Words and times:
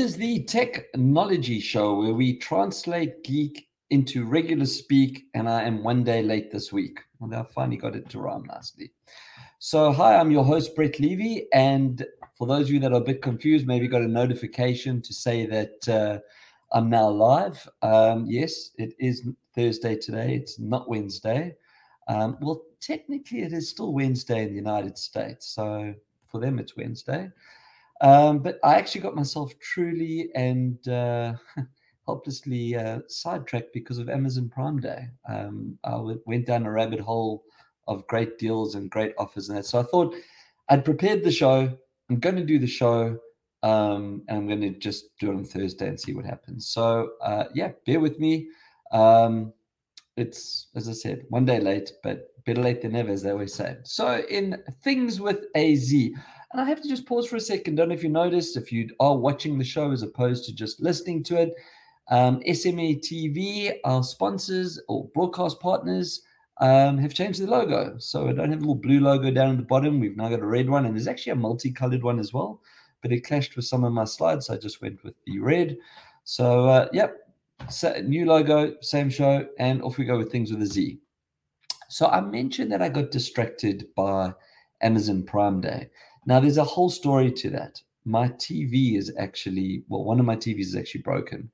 is 0.00 0.16
the 0.16 0.42
technology 0.44 1.60
show 1.60 1.94
where 1.94 2.14
we 2.14 2.38
translate 2.38 3.22
geek 3.22 3.68
into 3.90 4.24
regular 4.24 4.64
speak, 4.64 5.26
and 5.34 5.46
I 5.46 5.64
am 5.64 5.84
one 5.84 6.02
day 6.04 6.22
late 6.22 6.50
this 6.50 6.72
week. 6.72 7.00
Well, 7.18 7.38
I 7.38 7.44
finally 7.44 7.76
got 7.76 7.94
it 7.94 8.08
to 8.08 8.18
rhyme 8.18 8.44
nicely. 8.44 8.92
So, 9.58 9.92
hi, 9.92 10.16
I'm 10.16 10.30
your 10.30 10.44
host, 10.44 10.74
Brett 10.74 10.98
Levy. 11.00 11.48
And 11.52 12.06
for 12.34 12.46
those 12.46 12.68
of 12.68 12.70
you 12.70 12.80
that 12.80 12.92
are 12.92 13.02
a 13.02 13.04
bit 13.04 13.20
confused, 13.20 13.66
maybe 13.66 13.88
got 13.88 14.00
a 14.00 14.08
notification 14.08 15.02
to 15.02 15.12
say 15.12 15.44
that 15.44 15.88
uh, 15.88 16.18
I'm 16.72 16.88
now 16.88 17.10
live. 17.10 17.68
Um, 17.82 18.24
yes, 18.26 18.70
it 18.78 18.94
is 18.98 19.28
Thursday 19.54 19.96
today. 19.96 20.34
It's 20.34 20.58
not 20.58 20.88
Wednesday. 20.88 21.56
Um, 22.08 22.38
well, 22.40 22.62
technically, 22.80 23.42
it 23.42 23.52
is 23.52 23.68
still 23.68 23.92
Wednesday 23.92 24.44
in 24.44 24.48
the 24.48 24.54
United 24.54 24.96
States. 24.96 25.54
So, 25.54 25.94
for 26.26 26.40
them, 26.40 26.58
it's 26.58 26.74
Wednesday. 26.74 27.30
Um, 28.00 28.38
but 28.38 28.58
I 28.64 28.76
actually 28.76 29.02
got 29.02 29.14
myself 29.14 29.52
truly 29.58 30.30
and 30.34 30.86
uh, 30.88 31.34
helplessly 32.06 32.76
uh, 32.76 33.00
sidetracked 33.08 33.72
because 33.72 33.98
of 33.98 34.08
Amazon 34.08 34.48
Prime 34.48 34.80
Day. 34.80 35.08
Um, 35.28 35.78
I 35.84 36.00
went 36.26 36.46
down 36.46 36.66
a 36.66 36.70
rabbit 36.70 37.00
hole 37.00 37.44
of 37.86 38.06
great 38.06 38.38
deals 38.38 38.74
and 38.74 38.90
great 38.90 39.12
offers 39.18 39.48
and 39.48 39.58
that. 39.58 39.66
So 39.66 39.80
I 39.80 39.82
thought 39.82 40.14
I'd 40.68 40.84
prepared 40.84 41.24
the 41.24 41.32
show. 41.32 41.70
I'm 42.08 42.20
going 42.20 42.36
to 42.36 42.44
do 42.44 42.58
the 42.58 42.66
show. 42.66 43.18
Um, 43.62 44.22
and 44.28 44.38
I'm 44.38 44.46
going 44.46 44.62
to 44.62 44.70
just 44.70 45.18
do 45.18 45.30
it 45.30 45.34
on 45.34 45.44
Thursday 45.44 45.88
and 45.88 46.00
see 46.00 46.14
what 46.14 46.24
happens. 46.24 46.68
So, 46.68 47.10
uh, 47.22 47.44
yeah, 47.54 47.72
bear 47.84 48.00
with 48.00 48.18
me. 48.18 48.48
Um, 48.90 49.52
it's, 50.16 50.68
as 50.74 50.88
I 50.88 50.92
said, 50.92 51.26
one 51.28 51.44
day 51.44 51.60
late, 51.60 51.92
but 52.02 52.28
better 52.46 52.62
late 52.62 52.80
than 52.80 52.92
never, 52.92 53.10
as 53.10 53.22
they 53.22 53.30
always 53.30 53.52
say. 53.52 53.76
So, 53.82 54.22
in 54.30 54.56
Things 54.82 55.20
with 55.20 55.44
AZ, 55.54 55.92
and 56.52 56.60
I 56.60 56.64
have 56.64 56.82
to 56.82 56.88
just 56.88 57.06
pause 57.06 57.26
for 57.26 57.36
a 57.36 57.40
second. 57.40 57.76
Don't 57.76 57.88
know 57.88 57.94
if 57.94 58.02
you 58.02 58.08
noticed, 58.08 58.56
if 58.56 58.72
you 58.72 58.90
are 58.98 59.16
watching 59.16 59.58
the 59.58 59.64
show 59.64 59.92
as 59.92 60.02
opposed 60.02 60.44
to 60.46 60.54
just 60.54 60.80
listening 60.80 61.22
to 61.24 61.40
it. 61.40 61.54
Um, 62.08 62.42
SMA 62.52 62.96
TV, 62.96 63.74
our 63.84 64.02
sponsors 64.02 64.80
or 64.88 65.08
broadcast 65.14 65.60
partners, 65.60 66.22
um, 66.60 66.98
have 66.98 67.14
changed 67.14 67.40
the 67.40 67.46
logo. 67.46 67.94
So 67.98 68.28
I 68.28 68.32
don't 68.32 68.50
have 68.50 68.58
a 68.58 68.62
little 68.62 68.74
blue 68.74 69.00
logo 69.00 69.30
down 69.30 69.50
at 69.50 69.56
the 69.58 69.62
bottom. 69.62 70.00
We've 70.00 70.16
now 70.16 70.28
got 70.28 70.40
a 70.40 70.46
red 70.46 70.68
one, 70.68 70.86
and 70.86 70.94
there's 70.94 71.06
actually 71.08 71.32
a 71.32 71.36
multicolored 71.36 72.02
one 72.02 72.18
as 72.18 72.32
well. 72.32 72.60
But 73.00 73.12
it 73.12 73.24
clashed 73.24 73.54
with 73.54 73.64
some 73.64 73.84
of 73.84 73.92
my 73.92 74.04
slides, 74.04 74.46
so 74.46 74.54
I 74.54 74.58
just 74.58 74.82
went 74.82 75.02
with 75.04 75.14
the 75.26 75.38
red. 75.38 75.78
So, 76.24 76.68
uh, 76.68 76.88
yep, 76.92 77.16
new 78.04 78.26
logo, 78.26 78.74
same 78.80 79.08
show, 79.08 79.46
and 79.58 79.80
off 79.82 79.96
we 79.96 80.04
go 80.04 80.18
with 80.18 80.32
things 80.32 80.50
with 80.50 80.62
a 80.62 80.66
Z. 80.66 80.98
So 81.88 82.08
I 82.08 82.20
mentioned 82.20 82.70
that 82.72 82.82
I 82.82 82.88
got 82.88 83.10
distracted 83.10 83.86
by 83.96 84.32
Amazon 84.82 85.22
Prime 85.22 85.60
Day. 85.60 85.90
Now, 86.26 86.40
there's 86.40 86.58
a 86.58 86.64
whole 86.64 86.90
story 86.90 87.32
to 87.32 87.50
that. 87.50 87.80
My 88.04 88.28
TV 88.28 88.96
is 88.96 89.12
actually, 89.18 89.84
well, 89.88 90.04
one 90.04 90.20
of 90.20 90.26
my 90.26 90.36
TVs 90.36 90.60
is 90.60 90.76
actually 90.76 91.02
broken. 91.02 91.50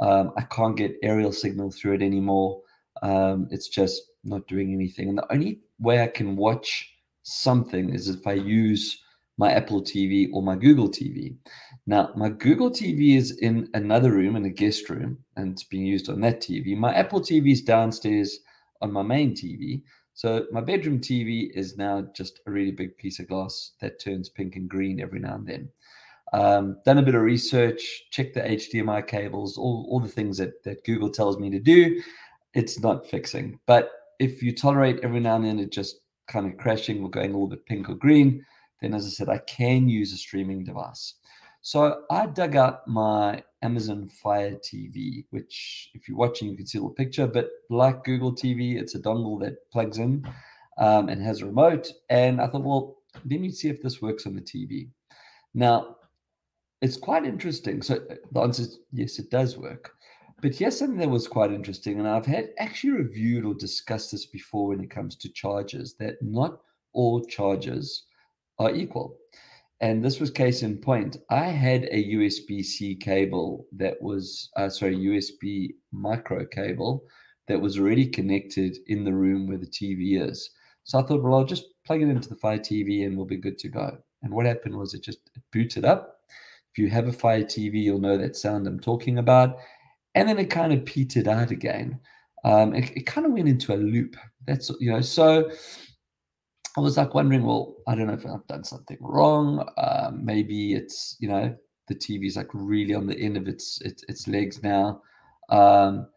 Um, 0.00 0.32
I 0.36 0.42
can't 0.42 0.76
get 0.76 0.96
aerial 1.02 1.32
signal 1.32 1.70
through 1.70 1.94
it 1.94 2.02
anymore. 2.02 2.60
Um, 3.02 3.48
it's 3.50 3.68
just 3.68 4.02
not 4.24 4.46
doing 4.48 4.72
anything. 4.72 5.08
And 5.08 5.18
the 5.18 5.32
only 5.32 5.60
way 5.78 6.02
I 6.02 6.08
can 6.08 6.36
watch 6.36 6.90
something 7.22 7.90
is 7.90 8.08
if 8.08 8.26
I 8.26 8.32
use 8.32 9.00
my 9.36 9.50
Apple 9.52 9.82
TV 9.82 10.28
or 10.32 10.42
my 10.42 10.56
Google 10.56 10.88
TV. 10.88 11.36
Now, 11.86 12.12
my 12.16 12.28
Google 12.28 12.70
TV 12.70 13.16
is 13.16 13.32
in 13.38 13.68
another 13.74 14.12
room, 14.12 14.36
in 14.36 14.44
a 14.44 14.50
guest 14.50 14.88
room, 14.88 15.18
and 15.36 15.52
it's 15.52 15.64
being 15.64 15.86
used 15.86 16.08
on 16.08 16.20
that 16.20 16.40
TV. 16.40 16.76
My 16.76 16.94
Apple 16.94 17.20
TV 17.20 17.52
is 17.52 17.62
downstairs 17.62 18.38
on 18.80 18.92
my 18.92 19.02
main 19.02 19.34
TV. 19.34 19.82
So 20.14 20.46
my 20.52 20.60
bedroom 20.60 21.00
TV 21.00 21.50
is 21.54 21.76
now 21.76 22.02
just 22.14 22.40
a 22.46 22.50
really 22.50 22.70
big 22.70 22.96
piece 22.96 23.18
of 23.18 23.26
glass 23.26 23.72
that 23.80 24.00
turns 24.00 24.28
pink 24.28 24.54
and 24.54 24.68
green 24.68 25.00
every 25.00 25.18
now 25.18 25.34
and 25.34 25.46
then. 25.46 25.68
Um, 26.32 26.78
done 26.84 26.98
a 26.98 27.02
bit 27.02 27.16
of 27.16 27.22
research, 27.22 28.04
checked 28.10 28.34
the 28.34 28.40
HDMI 28.40 29.06
cables, 29.06 29.58
all, 29.58 29.86
all 29.90 30.00
the 30.00 30.08
things 30.08 30.38
that, 30.38 30.62
that 30.62 30.84
Google 30.84 31.10
tells 31.10 31.38
me 31.38 31.50
to 31.50 31.58
do. 31.58 32.00
It's 32.54 32.80
not 32.80 33.06
fixing. 33.06 33.58
But 33.66 33.90
if 34.20 34.40
you 34.40 34.54
tolerate 34.54 35.00
every 35.02 35.20
now 35.20 35.34
and 35.36 35.44
then 35.44 35.58
it 35.58 35.72
just 35.72 35.96
kind 36.28 36.46
of 36.46 36.58
crashing 36.58 37.02
or 37.02 37.10
going 37.10 37.30
a 37.30 37.32
little 37.32 37.48
bit 37.48 37.66
pink 37.66 37.88
or 37.88 37.94
green, 37.94 38.44
then 38.80 38.94
as 38.94 39.06
I 39.06 39.10
said, 39.10 39.28
I 39.28 39.38
can 39.38 39.88
use 39.88 40.12
a 40.12 40.16
streaming 40.16 40.62
device. 40.62 41.14
So 41.60 42.02
I 42.10 42.26
dug 42.26 42.56
out 42.56 42.86
my 42.86 43.42
Amazon 43.64 44.06
Fire 44.06 44.54
TV, 44.56 45.24
which 45.30 45.90
if 45.94 46.08
you're 46.08 46.18
watching, 46.18 46.48
you 46.48 46.56
can 46.56 46.66
see 46.66 46.78
a 46.78 46.80
little 46.82 46.94
picture, 46.94 47.26
but 47.26 47.48
like 47.70 48.04
Google 48.04 48.32
TV, 48.32 48.78
it's 48.78 48.94
a 48.94 49.00
dongle 49.00 49.40
that 49.40 49.70
plugs 49.72 49.98
in 49.98 50.24
um, 50.78 51.08
and 51.08 51.22
has 51.22 51.40
a 51.40 51.46
remote. 51.46 51.88
And 52.10 52.40
I 52.40 52.46
thought, 52.46 52.62
well, 52.62 52.96
let 53.28 53.40
me 53.40 53.50
see 53.50 53.68
if 53.68 53.82
this 53.82 54.02
works 54.02 54.26
on 54.26 54.34
the 54.34 54.40
TV. 54.40 54.88
Now, 55.54 55.96
it's 56.82 56.96
quite 56.98 57.24
interesting. 57.24 57.80
So 57.80 57.96
uh, 57.96 58.16
the 58.32 58.40
answer 58.40 58.62
is 58.62 58.78
yes, 58.92 59.18
it 59.18 59.30
does 59.30 59.56
work. 59.56 59.92
But 60.42 60.54
here's 60.54 60.78
something 60.78 60.98
that 60.98 61.08
was 61.08 61.26
quite 61.26 61.52
interesting, 61.52 61.98
and 61.98 62.06
I've 62.06 62.26
had 62.26 62.50
actually 62.58 62.92
reviewed 62.92 63.46
or 63.46 63.54
discussed 63.54 64.12
this 64.12 64.26
before 64.26 64.68
when 64.68 64.80
it 64.80 64.90
comes 64.90 65.16
to 65.16 65.30
charges, 65.30 65.94
that 65.94 66.20
not 66.20 66.60
all 66.92 67.24
charges 67.24 68.04
are 68.58 68.74
equal. 68.74 69.16
And 69.80 70.04
this 70.04 70.20
was 70.20 70.30
case 70.30 70.62
in 70.62 70.78
point. 70.78 71.16
I 71.30 71.44
had 71.46 71.84
a 71.90 72.12
USB 72.14 72.64
C 72.64 72.94
cable 72.94 73.66
that 73.72 74.00
was, 74.00 74.50
uh, 74.56 74.68
sorry, 74.68 74.96
USB 74.96 75.74
micro 75.92 76.46
cable 76.46 77.04
that 77.48 77.60
was 77.60 77.78
already 77.78 78.06
connected 78.06 78.78
in 78.86 79.04
the 79.04 79.12
room 79.12 79.46
where 79.46 79.58
the 79.58 79.66
TV 79.66 80.20
is. 80.20 80.50
So 80.84 80.98
I 80.98 81.02
thought, 81.02 81.22
well, 81.22 81.34
I'll 81.34 81.44
just 81.44 81.66
plug 81.86 82.02
it 82.02 82.08
into 82.08 82.28
the 82.28 82.36
Fire 82.36 82.58
TV 82.58 83.04
and 83.04 83.16
we'll 83.16 83.26
be 83.26 83.36
good 83.36 83.58
to 83.58 83.68
go. 83.68 83.98
And 84.22 84.32
what 84.32 84.46
happened 84.46 84.76
was 84.76 84.94
it 84.94 85.02
just 85.02 85.18
booted 85.52 85.84
up. 85.84 86.20
If 86.72 86.78
you 86.78 86.88
have 86.90 87.08
a 87.08 87.12
Fire 87.12 87.44
TV, 87.44 87.82
you'll 87.82 88.00
know 88.00 88.16
that 88.16 88.36
sound 88.36 88.66
I'm 88.66 88.80
talking 88.80 89.18
about. 89.18 89.58
And 90.14 90.28
then 90.28 90.38
it 90.38 90.46
kind 90.46 90.72
of 90.72 90.84
petered 90.84 91.28
out 91.28 91.50
again. 91.50 92.00
Um, 92.44 92.74
it, 92.74 92.90
it 92.96 93.06
kind 93.06 93.26
of 93.26 93.32
went 93.32 93.48
into 93.48 93.74
a 93.74 93.76
loop. 93.76 94.16
That's, 94.46 94.70
you 94.80 94.92
know, 94.92 95.00
so 95.00 95.50
I 96.76 96.80
was 96.80 96.96
like 96.96 97.14
wondering, 97.14 97.44
well, 97.44 97.76
I 97.86 97.94
don't 97.94 98.08
know 98.08 98.14
if 98.14 98.26
I've 98.26 98.46
done 98.48 98.64
something 98.64 98.98
wrong. 99.00 99.68
Uh, 99.76 100.10
maybe 100.12 100.74
it's 100.74 101.16
you 101.20 101.28
know 101.28 101.54
the 101.88 101.94
TV 101.94 102.26
is 102.26 102.36
like 102.36 102.48
really 102.52 102.94
on 102.94 103.06
the 103.06 103.18
end 103.18 103.36
of 103.36 103.46
its 103.46 103.80
its, 103.82 104.04
its 104.08 104.26
legs 104.26 104.62
now. 104.62 105.00
Um, 105.50 106.08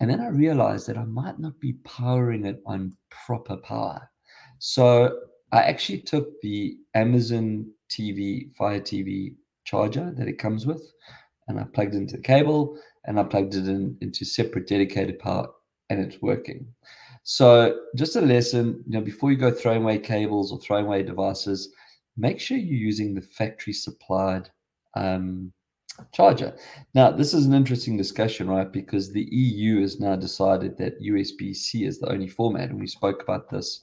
and 0.00 0.10
then 0.10 0.20
I 0.20 0.28
realized 0.28 0.86
that 0.88 0.98
I 0.98 1.04
might 1.04 1.38
not 1.38 1.58
be 1.60 1.74
powering 1.84 2.44
it 2.44 2.60
on 2.66 2.96
proper 3.10 3.56
power. 3.56 4.10
So 4.58 5.18
I 5.52 5.62
actually 5.62 6.00
took 6.00 6.28
the 6.42 6.76
Amazon 6.94 7.70
TV 7.90 8.54
Fire 8.56 8.80
TV 8.80 9.34
charger 9.64 10.12
that 10.16 10.28
it 10.28 10.38
comes 10.38 10.66
with, 10.66 10.82
and 11.48 11.58
I 11.58 11.64
plugged 11.64 11.94
it 11.94 11.98
into 11.98 12.16
the 12.16 12.22
cable, 12.22 12.78
and 13.04 13.18
I 13.20 13.22
plugged 13.22 13.54
it 13.54 13.68
in 13.68 13.98
into 14.00 14.24
separate 14.24 14.66
dedicated 14.66 15.18
power, 15.18 15.48
and 15.90 16.00
it's 16.00 16.22
working. 16.22 16.68
So, 17.28 17.80
just 17.96 18.14
a 18.14 18.20
lesson, 18.20 18.84
you 18.86 18.92
know, 18.92 19.00
before 19.00 19.32
you 19.32 19.36
go 19.36 19.50
throwing 19.50 19.82
away 19.82 19.98
cables 19.98 20.52
or 20.52 20.60
throwing 20.60 20.86
away 20.86 21.02
devices, 21.02 21.72
make 22.16 22.38
sure 22.38 22.56
you're 22.56 22.78
using 22.78 23.14
the 23.14 23.20
factory 23.20 23.72
supplied 23.72 24.48
um, 24.94 25.52
charger. 26.12 26.54
Now, 26.94 27.10
this 27.10 27.34
is 27.34 27.44
an 27.44 27.52
interesting 27.52 27.96
discussion, 27.96 28.48
right? 28.48 28.70
Because 28.70 29.12
the 29.12 29.24
EU 29.24 29.80
has 29.80 29.98
now 29.98 30.14
decided 30.14 30.78
that 30.78 31.02
USB 31.02 31.52
C 31.52 31.84
is 31.84 31.98
the 31.98 32.08
only 32.12 32.28
format, 32.28 32.70
and 32.70 32.78
we 32.78 32.86
spoke 32.86 33.24
about 33.24 33.50
this 33.50 33.80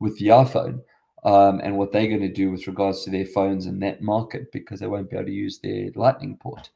with 0.00 0.18
the 0.18 0.28
iPhone. 0.28 0.80
Um, 1.22 1.60
and 1.62 1.78
what 1.78 1.92
they're 1.92 2.08
going 2.08 2.18
to 2.22 2.32
do 2.32 2.50
with 2.50 2.66
regards 2.66 3.04
to 3.04 3.10
their 3.10 3.26
phones 3.26 3.66
in 3.66 3.78
that 3.78 4.02
market 4.02 4.50
because 4.50 4.80
they 4.80 4.88
won't 4.88 5.08
be 5.08 5.14
able 5.14 5.26
to 5.26 5.32
use 5.32 5.60
their 5.60 5.90
lightning 5.94 6.36
port. 6.36 6.70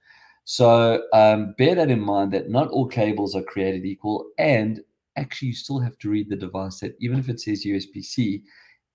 So 0.45 1.03
um, 1.13 1.57
bear 1.59 1.75
that 1.75 1.91
in 1.91 1.99
mind 1.99 2.31
that 2.31 2.49
not 2.49 2.69
all 2.69 2.87
cables 2.87 3.35
are 3.35 3.43
created 3.43 3.85
equal, 3.85 4.31
and 4.39 4.85
actually 5.17 5.49
you 5.49 5.55
still 5.55 5.81
have 5.81 5.99
to 5.99 6.11
read 6.11 6.29
the 6.29 6.37
device 6.37 6.81
that 6.81 6.97
even 7.01 7.19
if 7.19 7.29
it 7.29 7.41
says 7.41 7.65
USB-C, 7.65 8.43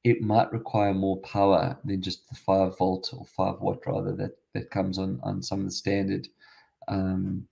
it 0.04 0.22
might 0.22 0.52
require 0.52 0.94
more 0.94 1.18
power 1.22 1.78
than 1.86 2.02
just 2.02 2.28
the 2.30 2.36
five 2.36 2.78
volt 2.78 3.14
or 3.14 3.26
five 3.26 3.60
watt 3.60 3.80
rather 3.86 4.16
that 4.16 4.32
that 4.54 4.72
comes 4.72 4.98
on 4.98 5.20
on 5.24 5.42
some 5.42 5.60
of 5.60 5.66
the 5.66 5.72
standard 5.72 6.28
um, 6.88 7.48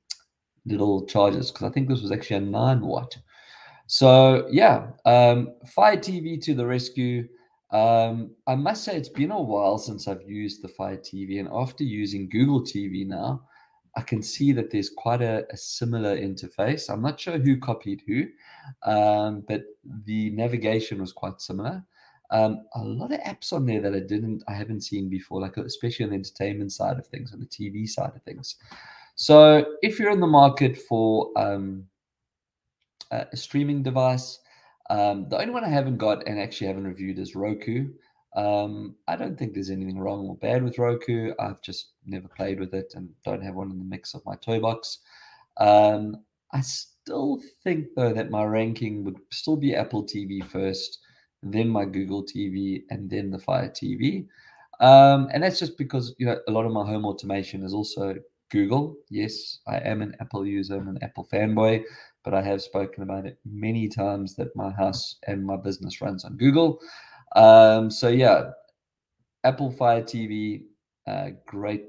little 0.66 1.06
chargers. 1.06 1.52
Because 1.52 1.70
I 1.70 1.72
think 1.72 1.88
this 1.88 2.02
was 2.02 2.12
actually 2.12 2.38
a 2.38 2.42
nine 2.42 2.82
watt. 2.82 3.18
So 3.88 4.48
yeah, 4.52 4.88
um, 5.06 5.54
Fire 5.68 5.98
TV 5.98 6.42
to 6.44 6.54
the 6.54 6.66
rescue. 6.66 7.28
Um, 7.72 8.32
I 8.48 8.56
must 8.56 8.84
say 8.84 8.96
it's 8.98 9.10
been 9.10 9.32
a 9.32 9.42
while 9.42 9.78
since 9.78 10.08
I've 10.08 10.28
used 10.28 10.64
the 10.64 10.68
Fire 10.68 10.98
TV, 10.98 11.40
and 11.40 11.50
after 11.52 11.84
using 11.84 12.30
Google 12.30 12.62
TV 12.62 13.06
now, 13.06 13.44
I 13.96 14.02
can 14.02 14.22
see 14.22 14.52
that 14.54 14.72
there's 14.72 14.90
quite 14.90 15.22
a, 15.22 15.46
a 15.52 15.58
similar 15.58 16.18
interface. 16.18 16.90
I'm 16.90 17.02
not 17.02 17.20
sure 17.20 17.38
who 17.38 17.58
copied 17.58 18.04
who, 18.08 18.26
um, 18.84 19.44
but 19.48 19.64
the 20.06 20.30
navigation 20.32 21.02
was 21.02 21.12
quite 21.12 21.42
similar. 21.42 21.84
Um, 22.32 22.66
a 22.76 22.84
lot 22.84 23.12
of 23.12 23.20
apps 23.22 23.52
on 23.54 23.66
there 23.66 23.82
that 23.82 23.96
I 23.96 24.02
didn't, 24.02 24.44
I 24.48 24.54
haven't 24.54 24.82
seen 24.82 25.10
before, 25.10 25.42
like 25.42 25.58
especially 25.58 26.06
on 26.06 26.12
the 26.12 26.18
entertainment 26.18 26.72
side 26.72 27.00
of 27.00 27.08
things, 27.08 27.34
on 27.34 27.40
the 27.40 27.46
TV 27.48 27.88
side 27.88 28.12
of 28.16 28.22
things. 28.24 28.56
So 29.16 29.66
if 29.82 30.00
you're 30.00 30.12
in 30.12 30.20
the 30.20 30.28
market 30.28 30.78
for 30.78 31.32
um, 31.36 31.86
a 33.12 33.36
streaming 33.36 33.82
device, 33.82 34.40
um, 34.90 35.28
the 35.30 35.40
only 35.40 35.54
one 35.54 35.64
I 35.64 35.70
haven't 35.70 35.98
got 35.98 36.28
and 36.28 36.40
actually 36.40 36.68
haven't 36.68 36.88
reviewed 36.88 37.20
is 37.20 37.36
Roku. 37.36 37.90
Um, 38.36 38.96
I 39.08 39.16
don't 39.16 39.38
think 39.38 39.54
there's 39.54 39.70
anything 39.70 40.00
wrong 40.00 40.28
or 40.28 40.38
bad 40.38 40.64
with 40.64 40.78
Roku. 40.78 41.34
I've 41.40 41.62
just 41.62 41.94
never 42.06 42.28
played 42.28 42.60
with 42.60 42.74
it 42.74 42.94
and 42.96 43.10
don't 43.26 43.44
have 43.44 43.56
one 43.56 43.72
in 43.72 43.80
the 43.80 43.86
mix 43.86 44.14
of 44.14 44.26
my 44.26 44.36
toy 44.36 44.60
box. 44.60 45.00
Um, 45.58 46.18
I 46.54 46.62
still 46.62 47.40
think 47.64 47.88
though 47.96 48.14
that 48.14 48.30
my 48.30 48.44
ranking 48.44 49.04
would 49.04 49.18
still 49.32 49.58
be 49.58 49.76
Apple 49.76 50.04
TV 50.04 50.44
first, 50.46 51.00
then 51.42 51.70
my 51.70 51.86
Google 51.86 52.24
TV, 52.24 52.84
and 52.90 53.10
then 53.10 53.32
the 53.32 53.40
Fire 53.40 53.70
TV. 53.70 54.28
Um, 54.80 55.28
and 55.34 55.44
that's 55.44 55.60
just 55.60 55.78
because 55.78 56.16
you 56.18 56.26
know 56.26 56.40
a 56.48 56.52
lot 56.52 56.66
of 56.66 56.72
my 56.72 56.86
home 56.86 57.06
automation 57.06 57.64
is 57.64 57.74
also 57.74 58.16
Google. 58.50 58.96
Yes, 59.10 59.60
I 59.68 59.78
am 59.78 60.02
an 60.02 60.16
Apple 60.22 60.46
user, 60.46 60.78
I'm 60.78 60.88
an 60.88 61.00
Apple 61.02 61.28
fanboy, 61.32 61.84
but 62.24 62.34
I 62.34 62.42
have 62.42 62.62
spoken 62.62 63.04
about 63.04 63.26
it 63.26 63.38
many 63.46 63.88
times 63.88 64.36
that 64.36 64.56
my 64.56 64.72
house 64.72 65.18
and 65.28 65.46
my 65.46 65.58
business 65.58 66.02
runs 66.02 66.26
on 66.26 66.38
Google. 66.38 66.80
Um, 67.36 67.92
so 67.92 68.10
yeah, 68.10 68.52
Apple 69.44 69.72
Fire 69.72 70.02
TV, 70.02 70.64
uh, 71.08 71.30
great, 71.46 71.86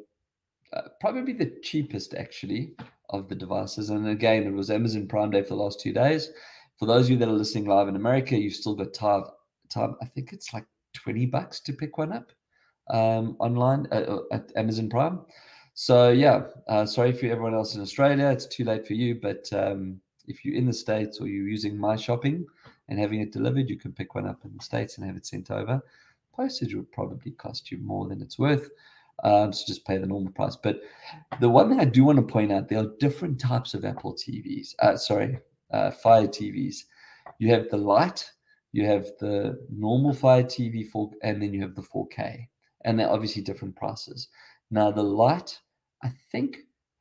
uh, 0.72 0.82
probably 1.00 1.32
the 1.32 1.58
cheapest 1.62 2.14
actually 2.14 2.74
of 3.10 3.28
the 3.28 3.34
devices. 3.34 3.90
And 3.90 4.08
again, 4.08 4.44
it 4.44 4.52
was 4.52 4.70
Amazon 4.70 5.08
Prime 5.08 5.30
Day 5.30 5.42
for 5.42 5.50
the 5.50 5.62
last 5.62 5.80
two 5.80 5.92
days. 5.92 6.30
For 6.78 6.86
those 6.86 7.06
of 7.06 7.10
you 7.10 7.16
that 7.18 7.28
are 7.28 7.32
listening 7.32 7.66
live 7.66 7.88
in 7.88 7.96
America, 7.96 8.36
you've 8.36 8.54
still 8.54 8.74
got 8.74 8.94
time. 8.94 9.24
Time, 9.68 9.94
I 10.02 10.06
think 10.06 10.32
it's 10.32 10.52
like 10.52 10.64
twenty 10.94 11.26
bucks 11.26 11.60
to 11.60 11.72
pick 11.72 11.96
one 11.96 12.12
up 12.12 12.32
um, 12.90 13.36
online 13.38 13.86
at, 13.92 14.08
uh, 14.08 14.20
at, 14.32 14.50
Amazon 14.56 14.88
Prime. 14.88 15.20
So 15.74 16.10
yeah, 16.10 16.46
uh, 16.68 16.86
sorry 16.86 17.12
for 17.12 17.26
everyone 17.26 17.54
else 17.54 17.74
in 17.74 17.80
Australia. 17.80 18.26
It's 18.26 18.46
too 18.46 18.64
late 18.64 18.86
for 18.86 18.94
you, 18.94 19.18
but 19.20 19.48
um, 19.52 20.00
if 20.30 20.44
you're 20.44 20.54
in 20.54 20.66
the 20.66 20.72
states 20.72 21.20
or 21.20 21.26
you're 21.26 21.48
using 21.48 21.76
my 21.76 21.96
shopping 21.96 22.46
and 22.88 22.98
having 22.98 23.20
it 23.20 23.32
delivered, 23.32 23.68
you 23.68 23.76
can 23.76 23.92
pick 23.92 24.14
one 24.14 24.26
up 24.26 24.44
in 24.44 24.56
the 24.56 24.62
states 24.62 24.96
and 24.96 25.06
have 25.06 25.16
it 25.16 25.26
sent 25.26 25.50
over. 25.50 25.82
Postage 26.34 26.74
would 26.74 26.90
probably 26.92 27.32
cost 27.32 27.70
you 27.70 27.78
more 27.78 28.08
than 28.08 28.22
it's 28.22 28.38
worth. 28.38 28.70
Um, 29.22 29.52
so 29.52 29.64
just 29.66 29.84
pay 29.84 29.98
the 29.98 30.06
normal 30.06 30.32
price. 30.32 30.56
But 30.56 30.80
the 31.40 31.48
one 31.48 31.68
thing 31.68 31.80
I 31.80 31.84
do 31.84 32.04
want 32.04 32.16
to 32.16 32.32
point 32.32 32.52
out, 32.52 32.68
there 32.68 32.80
are 32.80 32.96
different 32.98 33.38
types 33.38 33.74
of 33.74 33.84
Apple 33.84 34.14
TVs. 34.14 34.74
Uh, 34.78 34.96
sorry, 34.96 35.38
uh, 35.72 35.90
Fire 35.90 36.26
TVs. 36.26 36.84
You 37.38 37.50
have 37.50 37.68
the 37.68 37.76
light, 37.76 38.30
you 38.72 38.86
have 38.86 39.06
the 39.18 39.66
normal 39.70 40.14
Fire 40.14 40.44
TV, 40.44 40.88
4, 40.88 41.10
and 41.22 41.42
then 41.42 41.52
you 41.52 41.60
have 41.62 41.74
the 41.74 41.82
4K. 41.82 42.46
And 42.84 42.98
they're 42.98 43.10
obviously 43.10 43.42
different 43.42 43.76
prices. 43.76 44.28
Now, 44.70 44.90
the 44.90 45.02
light, 45.02 45.58
I 46.02 46.10
think, 46.32 46.58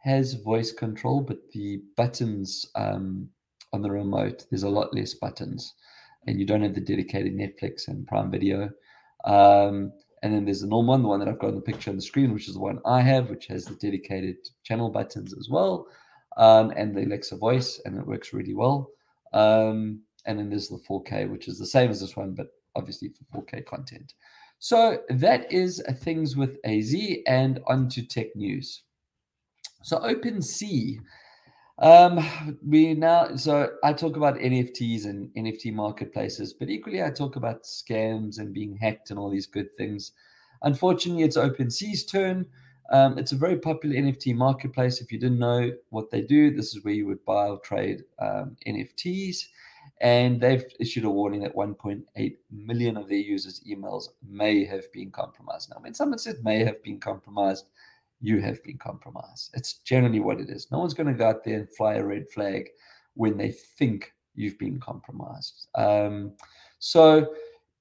has 0.10 0.34
voice 0.34 0.72
control, 0.72 1.22
but 1.22 1.38
the 1.54 1.82
buttons 1.96 2.66
um, 2.76 3.30
on 3.74 3.82
the 3.82 3.92
remote, 3.92 4.46
there's 4.50 4.64
a 4.64 4.70
lot 4.70 4.94
less 4.94 5.14
buttons. 5.14 5.74
And 6.28 6.40
you 6.40 6.46
don't 6.46 6.64
have 6.64 6.76
the 6.76 6.82
dedicated 6.82 7.34
Netflix 7.34 7.88
and 7.88 8.08
Prime 8.08 8.32
Video. 8.32 8.70
Um, 9.26 9.92
and 10.22 10.34
then 10.34 10.46
there's 10.46 10.62
the 10.62 10.68
normal 10.68 10.94
one, 10.94 11.02
the 11.02 11.08
one 11.08 11.20
that 11.20 11.30
I've 11.30 11.40
got 11.40 11.50
in 11.50 11.56
the 11.56 11.62
picture 11.62 11.90
on 11.90 11.96
the 11.96 12.02
screen, 12.02 12.34
which 12.34 12.48
is 12.48 12.56
the 12.56 12.60
one 12.60 12.80
I 12.86 13.02
have, 13.02 13.30
which 13.30 13.48
has 13.48 13.66
the 13.66 13.76
dedicated 13.76 14.38
channel 14.64 14.90
buttons 14.90 15.34
as 15.38 15.48
well, 15.50 15.88
um, 16.38 16.72
and 16.76 16.96
the 16.96 17.06
Alexa 17.06 17.38
voice, 17.38 17.80
and 17.86 17.98
it 17.98 18.06
works 18.06 18.34
really 18.34 18.54
well. 18.54 18.90
Um, 19.34 20.02
and 20.26 20.38
then 20.38 20.50
there's 20.50 20.68
the 20.68 20.82
4K, 20.90 21.30
which 21.30 21.48
is 21.48 21.58
the 21.58 21.66
same 21.66 21.90
as 21.90 22.02
this 22.02 22.18
one, 22.18 22.34
but 22.34 22.48
obviously 22.76 23.10
for 23.10 23.42
4K 23.42 23.66
content. 23.66 24.14
So 24.60 25.00
that 25.10 25.52
is 25.52 25.82
things 26.00 26.36
with 26.36 26.58
AZ 26.66 26.94
and 27.28 27.62
onto 27.68 28.06
tech 28.06 28.36
news. 28.36 28.84
So 29.82 30.00
OpenSea 30.00 31.00
um, 31.80 32.20
we 32.68 32.94
now, 32.94 33.36
so 33.38 33.70
I 33.84 33.94
talk 33.94 34.18
about 34.18 34.36
NFTs 34.36 35.06
and 35.06 35.30
NFT 35.36 35.74
marketplaces, 35.74 36.54
but 36.54 36.70
equally 36.70 37.02
I 37.02 37.10
talk 37.10 37.38
about 37.38 37.64
scams 37.64 38.40
and 38.40 38.54
being 38.54 38.76
hacked 38.76 39.12
and 39.12 39.20
all 39.20 39.30
these 39.30 39.48
good 39.48 39.76
things. 39.78 40.12
Unfortunately, 40.64 41.24
it's 41.24 41.38
OpenSea's 41.38 42.06
turn. 42.06 42.46
Um, 42.92 43.18
it's 43.18 43.32
a 43.32 43.38
very 43.38 43.58
popular 43.58 43.96
NFT 43.96 44.36
marketplace. 44.36 45.00
If 45.00 45.10
you 45.12 45.20
didn't 45.20 45.40
know 45.40 45.72
what 45.90 46.12
they 46.12 46.22
do, 46.22 46.52
this 46.54 46.76
is 46.76 46.84
where 46.84 46.94
you 46.94 47.06
would 47.08 47.24
buy 47.24 47.48
or 47.48 47.60
trade 47.60 48.04
um, 48.20 48.58
NFTs. 48.68 49.46
And 50.02 50.42
they've 50.42 50.66
issued 50.82 51.06
a 51.06 51.10
warning 51.10 51.42
that 51.42 51.56
1.8 51.56 52.38
million 52.52 52.98
of 52.98 53.08
their 53.08 53.18
users' 53.18 53.62
emails 53.70 54.10
may 54.28 54.66
have 54.66 54.92
been 54.92 55.12
compromised. 55.12 55.70
Now, 55.70 55.78
when 55.80 55.94
someone 55.94 56.20
said 56.20 56.44
may 56.44 56.64
have 56.66 56.82
been 56.84 57.00
compromised, 57.00 57.68
you 58.22 58.40
have 58.42 58.64
been 58.64 58.78
compromised. 58.78 59.52
It's 59.54 59.76
generally 59.76 60.20
what 60.20 60.40
it 60.40 60.50
is. 60.50 60.72
No 60.72 60.80
one's 60.80 60.94
going 60.94 61.08
to 61.08 61.14
go 61.14 61.28
out 61.28 61.44
there 61.44 61.60
and 61.60 61.76
fly 61.76 61.96
a 61.96 62.06
red 62.06 62.30
flag 62.30 62.70
when 63.16 63.38
they 63.38 63.52
think 63.52 64.14
you've 64.36 64.60
been 64.60 64.80
compromised. 64.80 65.68
Um, 65.76 66.34
so 66.80 67.34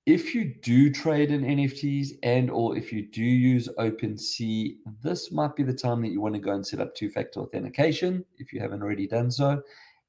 if 0.06 0.35
you 0.35 0.55
do 0.62 0.90
trade 0.90 1.31
in 1.31 1.43
NFTs 1.43 2.12
and 2.23 2.50
or 2.50 2.76
if 2.76 2.93
you 2.93 3.06
do 3.06 3.23
use 3.23 3.69
OpenSea, 3.79 4.76
this 5.02 5.31
might 5.31 5.55
be 5.55 5.62
the 5.62 5.75
time 5.75 6.00
that 6.02 6.08
you 6.08 6.20
want 6.20 6.35
to 6.35 6.40
go 6.40 6.52
and 6.52 6.67
set 6.67 6.81
up 6.81 6.94
two-factor 6.94 7.40
authentication 7.40 8.25
if 8.38 8.52
you 8.52 8.61
haven't 8.61 8.82
already 8.82 9.06
done 9.06 9.31
so. 9.31 9.62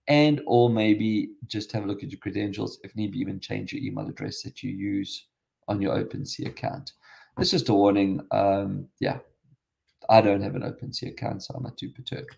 And 0.08 0.42
or 0.48 0.70
maybe 0.70 1.32
just 1.48 1.72
have 1.74 1.84
a 1.84 1.88
look 1.88 2.02
at 2.02 2.12
your 2.12 2.20
credentials, 2.20 2.80
if 2.84 2.96
need 2.96 3.12
be 3.12 3.20
even 3.20 3.40
change 3.40 3.74
your 3.74 3.84
email 3.84 4.08
address 4.08 4.42
that 4.44 4.64
you 4.64 4.72
use 4.72 5.28
on 5.68 5.82
your 5.82 5.96
OpenSea 5.96 6.48
account. 6.48 6.94
It's 7.38 7.52
just 7.52 7.70
a 7.70 7.74
warning. 7.74 8.22
Um, 8.32 8.88
yeah, 9.00 9.20
I 10.10 10.22
don't 10.22 10.42
have 10.42 10.56
an 10.56 10.64
OpenSea 10.64 11.12
account, 11.12 11.44
so 11.44 11.54
I'm 11.56 11.64
not 11.64 11.78
too 11.78 11.92
perturbed. 11.92 12.36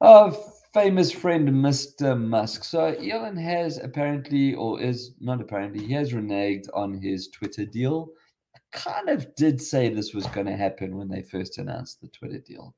Our 0.00 0.32
famous 0.72 1.10
friend, 1.10 1.48
Mr. 1.48 2.20
Musk. 2.20 2.62
So 2.62 2.94
Elon 2.94 3.36
has 3.36 3.78
apparently, 3.78 4.54
or 4.54 4.80
is 4.80 5.12
not 5.18 5.40
apparently, 5.40 5.86
he 5.86 5.92
has 5.94 6.12
reneged 6.12 6.68
on 6.74 7.00
his 7.00 7.28
Twitter 7.28 7.64
deal. 7.64 8.10
I 8.54 8.58
kind 8.72 9.08
of 9.08 9.34
did 9.34 9.60
say 9.60 9.88
this 9.88 10.12
was 10.12 10.26
going 10.26 10.46
to 10.46 10.56
happen 10.56 10.96
when 10.96 11.08
they 11.08 11.22
first 11.22 11.58
announced 11.58 12.00
the 12.00 12.08
Twitter 12.08 12.38
deal. 12.38 12.74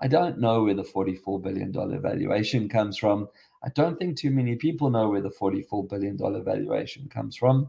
I 0.00 0.08
don't 0.08 0.38
know 0.38 0.64
where 0.64 0.74
the 0.74 0.82
$44 0.82 1.42
billion 1.42 1.72
valuation 2.00 2.68
comes 2.68 2.96
from. 2.96 3.28
I 3.64 3.68
don't 3.74 3.98
think 3.98 4.16
too 4.16 4.30
many 4.30 4.56
people 4.56 4.90
know 4.90 5.08
where 5.08 5.20
the 5.20 5.30
$44 5.30 5.88
billion 5.88 6.16
valuation 6.16 7.08
comes 7.08 7.36
from. 7.36 7.68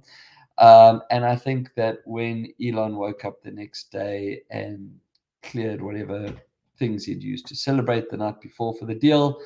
Um, 0.60 1.02
and 1.10 1.26
I 1.26 1.36
think 1.36 1.74
that 1.76 2.00
when 2.06 2.48
Elon 2.64 2.96
woke 2.96 3.26
up 3.26 3.42
the 3.42 3.52
next 3.52 3.92
day 3.92 4.42
and 4.50 4.92
cleared 5.44 5.82
whatever 5.82 6.34
things 6.78 7.06
he'd 7.06 7.24
used 7.24 7.46
to 7.48 7.56
celebrate 7.56 8.10
the 8.10 8.18
night 8.18 8.42
before 8.42 8.74
for 8.76 8.86
the 8.86 8.96
deal. 8.96 9.40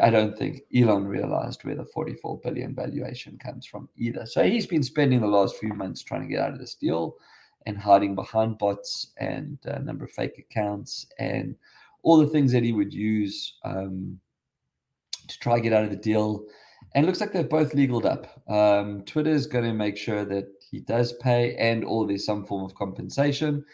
I 0.00 0.10
don't 0.10 0.36
think 0.38 0.62
Elon 0.74 1.06
realized 1.06 1.64
where 1.64 1.74
the 1.74 1.84
44 1.84 2.40
billion 2.40 2.74
valuation 2.74 3.36
comes 3.38 3.66
from 3.66 3.88
either. 3.96 4.24
So 4.24 4.44
he's 4.44 4.66
been 4.66 4.84
spending 4.84 5.20
the 5.20 5.26
last 5.26 5.56
few 5.56 5.74
months 5.74 6.02
trying 6.02 6.22
to 6.22 6.28
get 6.28 6.40
out 6.40 6.52
of 6.52 6.60
this 6.60 6.74
deal 6.74 7.16
and 7.66 7.76
hiding 7.76 8.14
behind 8.14 8.58
bots 8.58 9.12
and 9.18 9.58
a 9.64 9.80
number 9.80 10.04
of 10.04 10.12
fake 10.12 10.38
accounts 10.38 11.06
and 11.18 11.56
all 12.02 12.18
the 12.18 12.28
things 12.28 12.52
that 12.52 12.62
he 12.62 12.72
would 12.72 12.94
use 12.94 13.58
um, 13.64 14.18
to 15.26 15.38
try 15.40 15.56
to 15.56 15.60
get 15.60 15.72
out 15.72 15.84
of 15.84 15.90
the 15.90 15.96
deal. 15.96 16.44
And 16.94 17.06
looks 17.06 17.20
like 17.20 17.32
they've 17.32 17.48
both 17.48 17.74
legaled 17.74 18.06
up. 18.06 18.40
Um, 18.48 19.04
is 19.14 19.46
going 19.46 19.64
to 19.64 19.74
make 19.74 19.96
sure 19.96 20.24
that 20.24 20.46
he 20.70 20.80
does 20.80 21.12
pay 21.14 21.54
and 21.56 21.84
or 21.84 22.06
there's 22.06 22.24
some 22.24 22.44
form 22.46 22.64
of 22.64 22.74
compensation. 22.74 23.64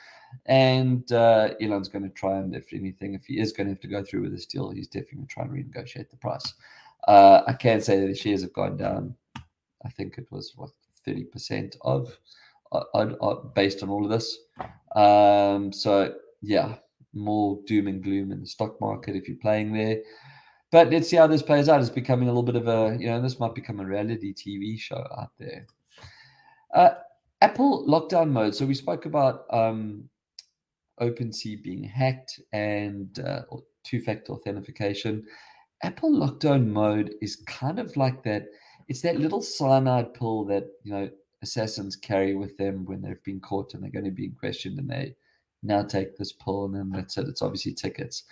And 0.46 1.10
uh, 1.12 1.54
Elon's 1.60 1.88
going 1.88 2.04
to 2.04 2.10
try 2.10 2.36
and, 2.36 2.54
if 2.54 2.72
anything, 2.72 3.14
if 3.14 3.24
he 3.24 3.40
is 3.40 3.52
going 3.52 3.66
to 3.66 3.72
have 3.72 3.80
to 3.80 3.88
go 3.88 4.04
through 4.04 4.22
with 4.22 4.32
this 4.32 4.46
deal, 4.46 4.70
he's 4.70 4.88
definitely 4.88 5.16
going 5.16 5.26
to 5.26 5.34
try 5.34 5.44
and 5.44 5.52
renegotiate 5.52 6.10
the 6.10 6.16
price. 6.16 6.54
Uh, 7.08 7.42
I 7.46 7.52
can 7.52 7.80
say 7.80 8.00
that 8.00 8.06
the 8.06 8.14
shares 8.14 8.42
have 8.42 8.52
gone 8.52 8.76
down. 8.76 9.14
I 9.84 9.88
think 9.90 10.18
it 10.18 10.26
was 10.30 10.52
what 10.56 10.70
thirty 11.04 11.24
percent 11.24 11.76
of, 11.82 12.18
uh, 12.72 12.80
uh, 12.94 13.34
based 13.54 13.82
on 13.82 13.88
all 13.88 14.04
of 14.04 14.10
this. 14.10 14.38
Um, 14.96 15.72
so 15.72 16.14
yeah, 16.42 16.74
more 17.14 17.60
doom 17.66 17.86
and 17.86 18.02
gloom 18.02 18.32
in 18.32 18.40
the 18.40 18.46
stock 18.46 18.80
market 18.80 19.16
if 19.16 19.28
you're 19.28 19.36
playing 19.38 19.72
there. 19.72 20.00
But 20.72 20.90
let's 20.90 21.08
see 21.08 21.16
how 21.16 21.28
this 21.28 21.42
plays 21.42 21.68
out. 21.68 21.80
It's 21.80 21.90
becoming 21.90 22.28
a 22.28 22.32
little 22.32 22.42
bit 22.42 22.56
of 22.56 22.66
a, 22.66 22.96
you 22.98 23.06
know, 23.06 23.22
this 23.22 23.38
might 23.38 23.54
become 23.54 23.78
a 23.78 23.86
reality 23.86 24.34
TV 24.34 24.78
show 24.78 25.06
out 25.16 25.30
there. 25.38 25.66
Uh, 26.74 26.90
Apple 27.40 27.86
lockdown 27.86 28.30
mode. 28.30 28.54
So 28.54 28.66
we 28.66 28.74
spoke 28.74 29.06
about 29.06 29.44
um, 29.50 30.08
OpenSea 31.00 31.62
being 31.62 31.84
hacked 31.84 32.40
and 32.52 33.18
uh, 33.20 33.42
two-factor 33.84 34.32
authentication. 34.32 35.24
Apple 35.82 36.10
lockdown 36.10 36.66
mode 36.66 37.14
is 37.20 37.36
kind 37.46 37.78
of 37.78 37.96
like 37.96 38.22
that. 38.24 38.46
It's 38.88 39.02
that 39.02 39.20
little 39.20 39.42
cyanide 39.42 40.14
pill 40.14 40.44
that 40.46 40.64
you 40.84 40.92
know 40.92 41.10
assassins 41.42 41.96
carry 41.96 42.34
with 42.34 42.56
them 42.56 42.84
when 42.86 43.02
they've 43.02 43.22
been 43.24 43.40
caught 43.40 43.74
and 43.74 43.82
they're 43.82 43.90
going 43.90 44.04
to 44.04 44.10
be 44.10 44.30
questioned, 44.30 44.78
and 44.78 44.88
they 44.88 45.14
now 45.62 45.82
take 45.82 46.16
this 46.16 46.32
pill, 46.32 46.64
and 46.64 46.74
then 46.74 46.90
that's 46.90 47.18
it. 47.18 47.28
It's 47.28 47.42
obviously 47.42 47.74
tickets. 47.74 48.24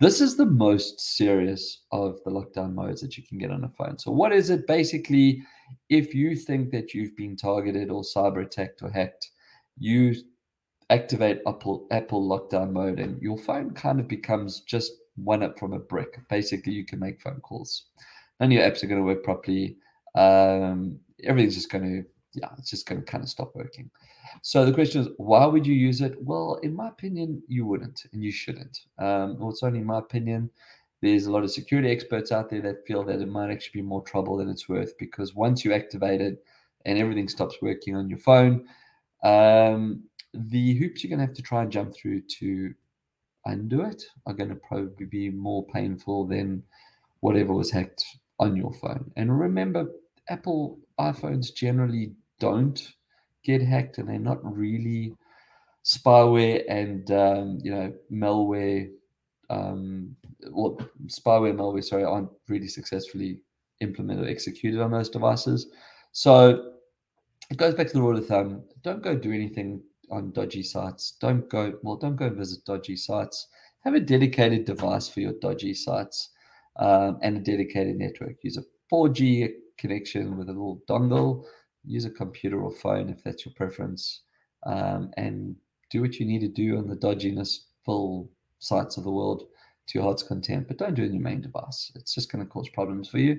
This 0.00 0.20
is 0.20 0.36
the 0.36 0.46
most 0.46 1.00
serious 1.00 1.82
of 1.90 2.20
the 2.24 2.30
lockdown 2.30 2.72
modes 2.72 3.00
that 3.00 3.16
you 3.16 3.24
can 3.24 3.36
get 3.36 3.50
on 3.50 3.64
a 3.64 3.68
phone. 3.68 3.98
So, 3.98 4.12
what 4.12 4.32
is 4.32 4.48
it? 4.48 4.66
Basically, 4.66 5.42
if 5.88 6.14
you 6.14 6.36
think 6.36 6.70
that 6.70 6.94
you've 6.94 7.16
been 7.16 7.36
targeted 7.36 7.90
or 7.90 8.02
cyber 8.02 8.44
attacked 8.44 8.82
or 8.82 8.90
hacked, 8.90 9.30
you 9.76 10.14
activate 10.90 11.40
Apple 11.46 11.86
Apple 11.90 12.26
lockdown 12.28 12.72
mode, 12.72 12.98
and 12.98 13.20
your 13.20 13.38
phone 13.38 13.72
kind 13.72 14.00
of 14.00 14.08
becomes 14.08 14.60
just 14.60 14.92
one 15.16 15.42
up 15.42 15.58
from 15.58 15.72
a 15.72 15.78
brick. 15.78 16.18
Basically, 16.28 16.72
you 16.72 16.84
can 16.84 16.98
make 16.98 17.20
phone 17.20 17.40
calls. 17.40 17.84
None 18.40 18.50
of 18.50 18.52
your 18.52 18.62
apps 18.62 18.82
are 18.82 18.86
going 18.86 19.00
to 19.00 19.06
work 19.06 19.24
properly. 19.24 19.76
Um, 20.14 20.98
everything's 21.24 21.56
just 21.56 21.70
going 21.70 21.84
to 21.84 22.08
yeah, 22.34 22.48
it's 22.58 22.70
just 22.70 22.86
going 22.86 23.00
to 23.00 23.06
kind 23.06 23.22
of 23.22 23.30
stop 23.30 23.54
working. 23.54 23.90
So 24.42 24.64
the 24.64 24.72
question 24.72 25.02
is, 25.02 25.08
why 25.16 25.46
would 25.46 25.66
you 25.66 25.74
use 25.74 26.00
it? 26.00 26.14
Well, 26.22 26.60
in 26.62 26.74
my 26.74 26.88
opinion, 26.88 27.42
you 27.48 27.66
wouldn't 27.66 28.04
and 28.12 28.22
you 28.22 28.30
shouldn't. 28.30 28.80
Um, 28.98 29.38
well, 29.38 29.50
it's 29.50 29.62
only 29.62 29.80
my 29.80 29.98
opinion. 29.98 30.50
There's 31.00 31.26
a 31.26 31.32
lot 31.32 31.44
of 31.44 31.50
security 31.50 31.90
experts 31.90 32.32
out 32.32 32.50
there 32.50 32.60
that 32.62 32.86
feel 32.86 33.04
that 33.04 33.20
it 33.20 33.28
might 33.28 33.50
actually 33.50 33.80
be 33.80 33.86
more 33.86 34.02
trouble 34.02 34.36
than 34.36 34.48
it's 34.48 34.68
worth 34.68 34.96
because 34.98 35.34
once 35.34 35.64
you 35.64 35.72
activate 35.72 36.20
it 36.20 36.44
and 36.84 36.98
everything 36.98 37.28
stops 37.28 37.56
working 37.62 37.96
on 37.96 38.08
your 38.08 38.18
phone, 38.18 38.66
um, 39.22 40.02
the 40.48 40.74
hoops 40.74 41.02
you're 41.02 41.08
going 41.08 41.20
to 41.20 41.26
have 41.26 41.36
to 41.36 41.42
try 41.42 41.62
and 41.62 41.72
jump 41.72 41.94
through 41.94 42.22
to 42.38 42.74
undo 43.46 43.82
it 43.82 44.02
are 44.26 44.34
going 44.34 44.50
to 44.50 44.56
probably 44.56 45.06
be 45.06 45.30
more 45.30 45.66
painful 45.66 46.26
than 46.26 46.62
whatever 47.20 47.52
was 47.52 47.70
hacked 47.70 48.04
on 48.38 48.56
your 48.56 48.72
phone. 48.74 49.10
And 49.16 49.38
remember, 49.38 49.86
Apple 50.28 50.78
iPhones 51.00 51.54
generally 51.54 52.12
don't 52.38 52.92
get 53.44 53.62
hacked 53.62 53.98
and 53.98 54.08
they're 54.08 54.18
not 54.18 54.38
really 54.44 55.14
spyware 55.84 56.62
and 56.68 57.10
um, 57.10 57.58
you 57.62 57.70
know 57.70 57.92
malware 58.12 58.90
um, 59.48 60.14
well 60.50 60.78
spyware 61.06 61.54
malware 61.54 61.82
sorry 61.82 62.04
aren't 62.04 62.30
really 62.48 62.68
successfully 62.68 63.40
implemented 63.80 64.26
or 64.26 64.28
executed 64.28 64.80
on 64.80 64.90
those 64.90 65.08
devices 65.08 65.68
so 66.12 66.72
it 67.50 67.56
goes 67.56 67.74
back 67.74 67.86
to 67.86 67.94
the 67.94 68.02
rule 68.02 68.18
of 68.18 68.26
thumb 68.26 68.62
don't 68.82 69.02
go 69.02 69.16
do 69.16 69.32
anything 69.32 69.80
on 70.10 70.30
dodgy 70.32 70.62
sites 70.62 71.16
don't 71.20 71.48
go 71.48 71.74
well 71.82 71.96
don't 71.96 72.16
go 72.16 72.28
visit 72.28 72.64
dodgy 72.64 72.96
sites 72.96 73.48
have 73.80 73.94
a 73.94 74.00
dedicated 74.00 74.64
device 74.64 75.08
for 75.08 75.20
your 75.20 75.34
dodgy 75.40 75.74
sites 75.74 76.30
um, 76.76 77.18
and 77.22 77.36
a 77.36 77.40
dedicated 77.40 77.96
network 77.96 78.36
use 78.42 78.56
a 78.56 78.62
4g 78.92 79.50
connection 79.78 80.36
with 80.36 80.48
a 80.48 80.52
little 80.52 80.82
dongle 80.88 81.44
use 81.88 82.04
a 82.04 82.10
computer 82.10 82.60
or 82.60 82.70
phone 82.70 83.08
if 83.08 83.22
that's 83.24 83.44
your 83.44 83.54
preference, 83.54 84.22
um, 84.66 85.10
and 85.16 85.56
do 85.90 86.00
what 86.02 86.16
you 86.16 86.26
need 86.26 86.40
to 86.40 86.48
do 86.48 86.76
on 86.76 86.86
the 86.86 86.96
dodginess 86.96 87.60
full 87.84 88.30
sites 88.58 88.96
of 88.96 89.04
the 89.04 89.10
world 89.10 89.44
to 89.86 89.98
your 89.98 90.04
heart's 90.04 90.22
content. 90.22 90.68
But 90.68 90.76
don't 90.76 90.94
do 90.94 91.02
it 91.02 91.06
on 91.06 91.14
your 91.14 91.22
main 91.22 91.40
device. 91.40 91.90
It's 91.94 92.14
just 92.14 92.30
going 92.30 92.44
to 92.44 92.50
cause 92.50 92.68
problems 92.68 93.08
for 93.08 93.18
you. 93.18 93.38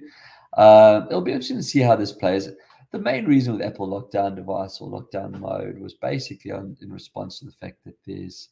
Uh, 0.58 1.02
it'll 1.10 1.22
be 1.22 1.32
interesting 1.32 1.58
to 1.58 1.64
see 1.64 1.82
how 1.82 1.96
this 1.96 2.12
plays. 2.12 2.50
The 2.92 3.00
main 3.00 3.26
reason 3.26 3.54
with 3.54 3.62
Apple 3.62 3.88
lockdown 3.88 4.36
device 4.36 4.82
or 4.82 4.90
lockdown 4.90 5.40
mode 5.40 5.80
was 5.80 5.94
basically 5.94 6.52
on, 6.52 6.76
in 6.82 6.92
response 6.92 7.40
to 7.40 7.46
the 7.46 7.52
fact 7.52 7.78
that 7.86 7.96
there's, 8.06 8.50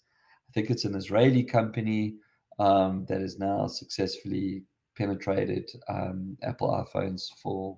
I 0.48 0.51
think 0.53 0.70
it's 0.70 0.86
an 0.86 0.96
Israeli 0.96 1.44
company 1.44 2.15
um, 2.60 3.06
that 3.08 3.22
has 3.22 3.39
now 3.39 3.65
successfully 3.67 4.63
penetrated 4.96 5.70
um, 5.89 6.38
Apple 6.44 6.70
iPhones 6.70 7.29
for 7.41 7.77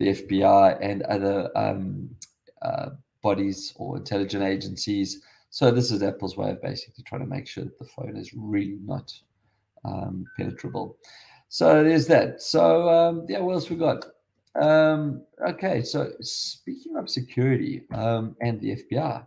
the 0.00 0.08
FBI 0.08 0.78
and 0.80 1.02
other 1.02 1.50
um, 1.56 2.10
uh, 2.62 2.90
bodies 3.22 3.72
or 3.76 3.96
intelligent 3.96 4.42
agencies. 4.42 5.22
So 5.50 5.70
this 5.70 5.90
is 5.90 6.02
Apple's 6.02 6.36
way 6.36 6.50
of 6.50 6.62
basically 6.62 7.04
trying 7.04 7.22
to 7.22 7.26
make 7.26 7.46
sure 7.46 7.64
that 7.64 7.78
the 7.78 7.84
phone 7.84 8.16
is 8.16 8.32
really 8.34 8.78
not 8.84 9.12
um, 9.84 10.24
penetrable. 10.36 10.96
So 11.48 11.84
there's 11.84 12.06
that. 12.06 12.40
So 12.42 12.88
um, 12.88 13.26
yeah, 13.28 13.40
what 13.40 13.54
else 13.54 13.70
we 13.70 13.76
got? 13.76 14.04
Um, 14.54 15.22
okay, 15.46 15.82
so 15.82 16.12
speaking 16.20 16.96
of 16.96 17.08
security 17.08 17.82
um, 17.92 18.36
and 18.40 18.60
the 18.60 18.76
FBI, 18.76 19.26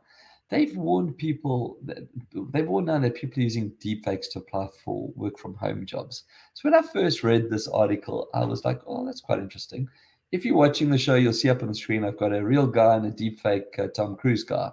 they've 0.49 0.75
warned 0.75 1.17
people 1.17 1.77
that 1.83 2.07
they've 2.51 2.67
warned 2.67 2.87
now 2.87 2.99
that 2.99 3.15
people 3.15 3.39
are 3.39 3.43
using 3.43 3.71
deepfakes 3.83 4.29
to 4.31 4.39
apply 4.39 4.67
for 4.83 5.09
work 5.15 5.37
from 5.39 5.55
home 5.55 5.85
jobs. 5.85 6.23
So 6.53 6.69
when 6.69 6.75
I 6.77 6.85
first 6.85 7.23
read 7.23 7.49
this 7.49 7.67
article, 7.67 8.27
I 8.33 8.43
was 8.43 8.65
like, 8.65 8.81
oh, 8.85 9.05
that's 9.05 9.21
quite 9.21 9.39
interesting 9.39 9.87
if 10.33 10.43
you're 10.43 10.57
watching 10.57 10.89
the 10.89 10.97
show, 10.97 11.13
you'll 11.13 11.31
see 11.31 11.49
up 11.51 11.61
on 11.61 11.67
the 11.67 11.75
screen 11.75 12.03
I've 12.03 12.17
got 12.17 12.33
a 12.33 12.43
real 12.43 12.65
guy 12.65 12.95
and 12.95 13.05
a 13.05 13.11
deepfake 13.11 13.77
uh, 13.77 13.87
Tom 13.95 14.15
Cruise 14.15 14.43
guy. 14.43 14.71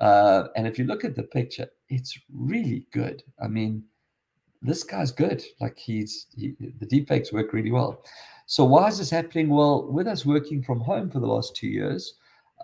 Uh, 0.00 0.44
and 0.56 0.66
if 0.66 0.78
you 0.78 0.86
look 0.86 1.04
at 1.04 1.14
the 1.14 1.22
picture, 1.22 1.68
it's 1.90 2.18
really 2.32 2.86
good. 2.90 3.22
I 3.40 3.46
mean, 3.46 3.84
this 4.62 4.82
guy's 4.82 5.12
good. 5.12 5.44
Like 5.60 5.78
he's 5.78 6.26
he, 6.34 6.54
the 6.58 6.86
deepfakes 6.86 7.34
work 7.34 7.52
really 7.52 7.70
well. 7.70 8.02
So 8.46 8.64
why 8.64 8.88
is 8.88 8.98
this 8.98 9.10
happening? 9.10 9.48
Well, 9.48 9.90
with 9.90 10.06
us 10.06 10.26
working 10.26 10.62
from 10.62 10.80
home 10.80 11.10
for 11.10 11.20
the 11.20 11.26
last 11.26 11.56
two 11.56 11.68
years, 11.68 12.14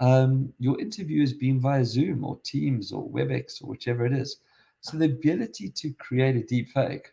um, 0.01 0.53
your 0.59 0.81
interview 0.81 1.21
has 1.21 1.33
been 1.33 1.61
via 1.61 1.85
Zoom 1.85 2.25
or 2.25 2.39
Teams 2.43 2.93
or 2.93 3.09
WebEx 3.09 3.63
or 3.63 3.67
whichever 3.67 4.05
it 4.07 4.13
is. 4.13 4.39
So 4.83 4.97
the 4.97 5.07
ability 5.07 5.71
to 5.71 5.93
create 5.95 6.37
a 6.37 6.41
deepfake, 6.55 7.07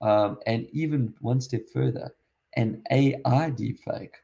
um, 0.00 0.38
and 0.46 0.66
even 0.72 1.14
one 1.20 1.40
step 1.40 1.68
further, 1.72 2.14
an 2.56 2.82
AI 2.90 3.50
deepfake 3.50 4.14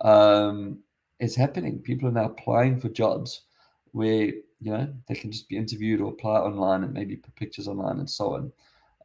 um, 0.00 0.78
is 1.18 1.34
happening. 1.34 1.78
People 1.80 2.08
are 2.08 2.12
now 2.12 2.26
applying 2.26 2.78
for 2.80 2.88
jobs 2.88 3.42
where 3.92 4.26
you 4.60 4.72
know 4.72 4.92
they 5.08 5.14
can 5.14 5.30
just 5.30 5.48
be 5.48 5.56
interviewed 5.56 6.00
or 6.00 6.10
apply 6.10 6.38
online 6.38 6.84
and 6.84 6.92
maybe 6.92 7.16
put 7.16 7.34
pictures 7.34 7.68
online 7.68 7.98
and 7.98 8.10
so 8.10 8.34
on, 8.34 8.52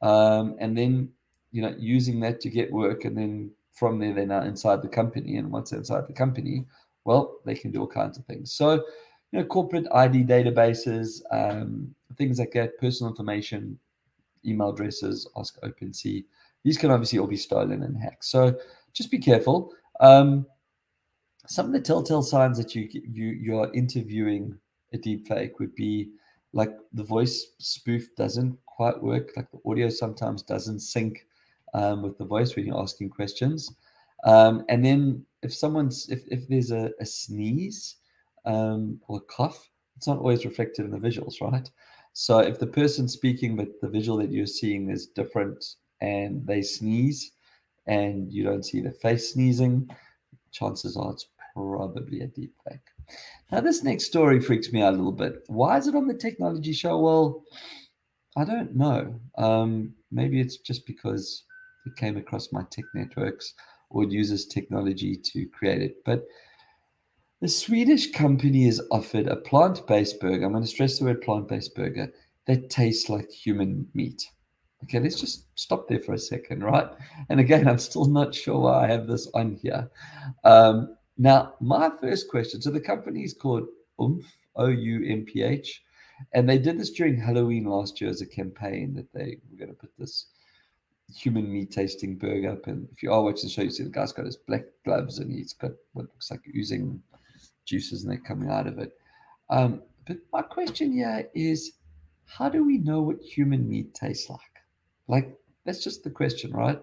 um, 0.02 0.56
and 0.60 0.78
then 0.78 1.10
you 1.52 1.62
know 1.64 1.74
using 1.78 2.20
that 2.20 2.40
to 2.42 2.50
get 2.50 2.72
work, 2.72 3.06
and 3.06 3.18
then 3.18 3.52
from 3.80 3.98
there 3.98 4.14
they're 4.14 4.26
now 4.26 4.44
inside 4.44 4.82
the 4.82 4.90
company, 4.90 5.38
and 5.38 5.50
once 5.50 5.70
they're 5.70 5.80
inside 5.80 6.08
the 6.08 6.14
company, 6.14 6.66
well, 7.06 7.38
they 7.46 7.56
can 7.56 7.72
do 7.72 7.80
all 7.80 7.88
kinds 7.88 8.18
of 8.18 8.26
things. 8.26 8.52
So 8.52 8.74
you 9.32 9.40
know, 9.40 9.46
corporate 9.46 9.88
ID 9.94 10.26
databases, 10.26 11.22
um, 11.32 11.94
things 12.18 12.40
like 12.40 12.52
that, 12.54 12.78
personal 12.80 13.12
information, 13.12 13.80
email 14.46 14.70
addresses, 14.70 15.28
Ask 15.38 15.60
OpenSea. 15.62 16.26
These 16.64 16.78
can 16.78 16.92
obviously 16.92 17.20
all 17.20 17.28
be 17.28 17.38
stolen 17.38 17.84
and 17.84 17.96
hacked. 17.98 18.26
So 18.26 18.58
just 18.94 19.12
be 19.12 19.20
careful. 19.20 19.72
Um, 20.02 20.46
some 21.48 21.68
of 21.68 21.72
the 21.72 21.82
telltale 21.82 22.22
signs 22.22 22.58
that 22.58 22.76
you 22.76 22.90
you 22.92 23.28
you 23.28 23.60
are 23.60 23.72
interviewing 23.74 24.58
a 24.94 24.98
deep 24.98 25.28
fake 25.28 25.60
would 25.60 25.74
be 25.76 26.10
like 26.54 26.76
the 26.94 27.04
voice 27.04 27.54
spoof 27.60 28.14
doesn't 28.16 28.58
quite 28.66 29.02
work 29.02 29.32
like 29.36 29.50
the 29.52 29.60
audio 29.70 29.90
sometimes 29.90 30.42
doesn't 30.42 30.80
sync 30.80 31.26
um, 31.74 32.02
with 32.02 32.18
the 32.18 32.26
voice 32.26 32.56
when 32.56 32.66
you're 32.66 32.82
asking 32.82 33.10
questions 33.10 33.74
um, 34.26 34.64
and 34.70 34.84
then 34.84 35.24
if 35.44 35.54
someone's 35.54 36.10
if, 36.10 36.22
if 36.28 36.48
there's 36.48 36.72
a, 36.72 36.92
a 37.00 37.06
sneeze 37.06 37.98
um, 38.46 39.00
or 39.08 39.18
a 39.18 39.34
cough 39.34 39.70
it's 39.96 40.08
not 40.08 40.18
always 40.18 40.46
reflected 40.46 40.86
in 40.86 40.92
the 40.92 40.98
visuals 40.98 41.42
right 41.42 41.70
so 42.14 42.40
if 42.40 42.60
the 42.60 42.68
person 42.68 43.08
speaking 43.08 43.56
but 43.56 43.80
the 43.82 43.88
visual 43.88 44.18
that 44.18 44.32
you're 44.32 44.46
seeing 44.46 44.90
is 44.90 45.08
different 45.08 45.76
and 46.02 46.46
they 46.46 46.62
sneeze 46.62 47.32
and 47.88 48.32
you 48.32 48.44
don't 48.44 48.66
see 48.66 48.82
the 48.82 48.92
face 48.92 49.34
sneezing 49.34 49.90
chances 50.52 50.98
are 50.98 51.12
it's 51.12 51.28
probably 51.56 52.22
a 52.22 52.28
deep 52.28 52.54
fake. 52.68 52.80
Now, 53.52 53.62
this 53.62 53.84
next 53.84 54.06
story 54.06 54.40
freaks 54.40 54.72
me 54.72 54.82
out 54.82 54.94
a 54.94 54.98
little 54.98 55.12
bit. 55.12 55.44
Why 55.48 55.78
is 55.78 55.88
it 55.88 55.96
on 55.96 56.08
the 56.08 56.14
technology 56.14 56.74
show? 56.74 57.00
Well, 57.00 57.44
I 58.38 58.46
don't 58.46 58.76
know. 58.76 59.20
Um, 59.38 59.94
maybe 60.12 60.40
it's 60.40 60.58
just 60.58 60.86
because 60.86 61.44
it 61.86 61.96
came 61.96 62.18
across 62.18 62.52
my 62.52 62.64
tech 62.70 62.86
networks 62.94 63.54
or 63.90 64.04
uses 64.04 64.46
technology 64.46 65.16
to 65.16 65.46
create 65.48 65.82
it. 65.82 66.04
But 66.06 66.26
the 67.42 67.48
Swedish 67.48 68.12
company 68.12 68.66
has 68.66 68.82
offered 68.92 69.28
a 69.28 69.38
plant 69.38 69.88
based 69.88 70.20
burger. 70.20 70.46
I'm 70.46 70.52
going 70.52 70.64
to 70.64 70.70
stress 70.70 71.00
the 71.00 71.06
word 71.06 71.22
plant 71.22 71.48
based 71.48 71.74
burger 71.74 72.12
that 72.48 72.70
tastes 72.70 73.10
like 73.10 73.32
human 73.32 73.88
meat. 73.94 74.24
Okay, 74.84 75.00
let's 75.00 75.20
just 75.20 75.46
stop 75.56 75.88
there 75.88 76.00
for 76.00 76.14
a 76.14 76.18
second, 76.18 76.64
right? 76.64 76.88
And 77.30 77.40
again, 77.40 77.68
I'm 77.68 77.80
still 77.80 78.06
not 78.06 78.34
sure 78.34 78.62
why 78.62 78.86
I 78.86 78.88
have 78.88 79.08
this 79.08 79.30
on 79.34 79.60
here. 79.62 79.90
Um, 80.44 80.96
now, 81.18 81.54
my 81.60 81.90
first 82.02 82.30
question 82.30 82.62
so 82.62 82.72
the 82.72 82.80
company 82.80 83.24
is 83.24 83.34
called 83.34 83.68
Oumph, 84.00 84.24
O 84.56 84.68
U 84.68 85.06
M 85.06 85.26
P 85.26 85.42
H, 85.42 85.84
and 86.34 86.48
they 86.48 86.58
did 86.58 86.80
this 86.80 86.92
during 86.92 87.20
Halloween 87.20 87.66
last 87.66 88.00
year 88.00 88.10
as 88.10 88.22
a 88.22 88.26
campaign 88.26 88.94
that 88.94 89.12
they 89.14 89.38
were 89.50 89.58
going 89.58 89.70
to 89.70 89.76
put 89.76 89.92
this 89.98 90.28
human 91.16 91.52
meat 91.52 91.72
tasting 91.72 92.18
burger. 92.18 92.58
And 92.66 92.88
if 92.92 93.04
you 93.04 93.12
are 93.12 93.24
watching 93.24 93.44
the 93.44 93.50
show, 93.50 93.62
you 93.64 93.72
see 93.72 93.84
the 93.84 93.90
guy's 93.90 94.12
got 94.12 94.26
his 94.26 94.38
black 94.38 94.64
gloves 94.86 95.20
and 95.20 95.32
he's 95.32 95.54
got 95.54 95.72
what 95.94 96.04
looks 96.04 96.32
like 96.32 96.42
oozing 96.56 97.02
juices 97.66 98.04
and 98.04 98.12
they're 98.12 98.20
coming 98.20 98.50
out 98.50 98.68
of 98.68 98.80
it. 98.80 98.92
Um, 99.50 99.82
but 100.08 100.18
my 100.32 100.42
question 100.42 100.92
here 100.92 101.28
is 101.34 101.74
how 102.26 102.50
do 102.50 102.64
we 102.64 102.78
know 102.78 103.02
what 103.02 103.22
human 103.22 103.68
meat 103.68 103.94
tastes 103.94 104.30
like? 104.30 104.40
Like, 105.08 105.36
that's 105.66 105.84
just 105.84 106.04
the 106.04 106.10
question, 106.10 106.52
right? 106.52 106.80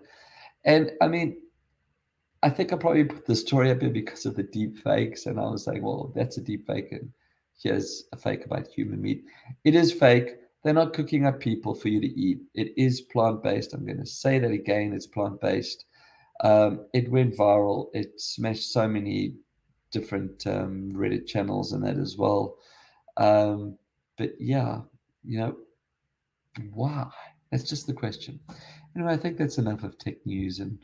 And 0.64 0.90
I 1.00 1.09
mean, 1.09 1.37
I 2.42 2.50
think 2.50 2.73
I 2.73 2.76
probably 2.76 3.04
put 3.04 3.25
the 3.25 3.37
story 3.37 3.71
up 3.71 3.80
here 3.80 3.90
because 3.90 4.26
of 4.26 4.37
the 4.37 4.42
deep 4.42 4.78
fakes. 4.78 5.26
And 5.26 5.38
I 5.38 5.45
was 5.45 5.66
like, 5.66 5.83
well, 5.83 6.12
that's 6.14 6.37
a 6.37 6.42
deep 6.42 6.66
fake. 6.66 6.92
And 6.92 7.11
here's 7.61 8.04
a 8.12 8.16
fake 8.16 8.45
about 8.45 8.66
human 8.66 9.00
meat. 9.00 9.25
It 9.64 9.75
is 9.75 9.92
fake. 9.92 10.37
They're 10.62 10.75
not 10.75 10.94
cooking 10.94 11.26
up 11.26 11.40
people 11.40 11.75
for 11.75 11.88
you 11.88 12.00
to 12.00 12.20
eat. 12.20 12.40
It 12.54 12.72
is 12.76 13.02
plant 13.02 13.42
based. 13.42 13.72
I'm 13.72 13.86
going 13.86 13.98
to 13.98 14.06
say 14.06 14.38
that 14.38 14.50
again. 14.50 14.92
It's 14.92 15.06
plant 15.06 15.40
based. 15.40 15.84
Um, 16.42 16.86
it 16.92 17.10
went 17.10 17.36
viral. 17.36 17.88
It 17.94 18.20
smashed 18.20 18.72
so 18.72 18.88
many 18.88 19.34
different 19.90 20.46
um, 20.46 20.90
Reddit 20.92 21.26
channels 21.26 21.72
and 21.72 21.84
that 21.84 21.98
as 21.98 22.16
well. 22.16 22.56
Um, 23.16 23.78
but 24.18 24.32
yeah, 24.38 24.80
you 25.25 25.38
know, 25.38 25.56
why? 26.72 27.08
That's 27.50 27.64
just 27.64 27.86
the 27.86 27.92
question. 27.92 28.40
Anyway, 28.94 29.12
I 29.12 29.16
think 29.16 29.38
that's 29.38 29.58
enough 29.58 29.82
of 29.82 29.98
tech 29.98 30.14
news 30.25 30.58
and 30.58 30.78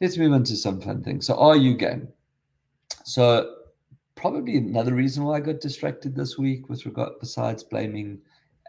let's 0.00 0.16
move 0.16 0.32
on 0.32 0.44
to 0.44 0.56
some 0.56 0.80
fun 0.80 1.02
things. 1.02 1.26
So, 1.26 1.34
are 1.34 1.56
you 1.56 1.76
game? 1.76 2.08
So, 3.04 3.54
probably 4.14 4.56
another 4.56 4.94
reason 4.94 5.24
why 5.24 5.36
I 5.36 5.40
got 5.40 5.60
distracted 5.60 6.14
this 6.14 6.38
week 6.38 6.68
with 6.68 6.86
regard, 6.86 7.12
besides 7.20 7.62
blaming 7.62 8.18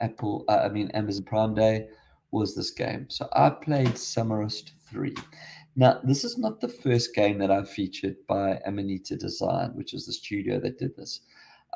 Apple, 0.01 0.45
uh, 0.47 0.61
I 0.63 0.69
mean 0.69 0.89
Amazon 0.91 1.23
Prime 1.23 1.53
Day, 1.53 1.87
was 2.31 2.55
this 2.55 2.71
game. 2.71 3.05
So 3.09 3.27
I 3.33 3.49
played 3.49 3.89
Samorost 3.89 4.71
3. 4.89 5.15
Now, 5.75 5.99
this 6.03 6.23
is 6.23 6.37
not 6.37 6.59
the 6.59 6.67
first 6.67 7.15
game 7.15 7.37
that 7.39 7.51
I've 7.51 7.69
featured 7.69 8.15
by 8.27 8.59
Amanita 8.65 9.15
Design, 9.15 9.71
which 9.75 9.93
is 9.93 10.05
the 10.05 10.13
studio 10.13 10.59
that 10.59 10.77
did 10.77 10.95
this. 10.95 11.21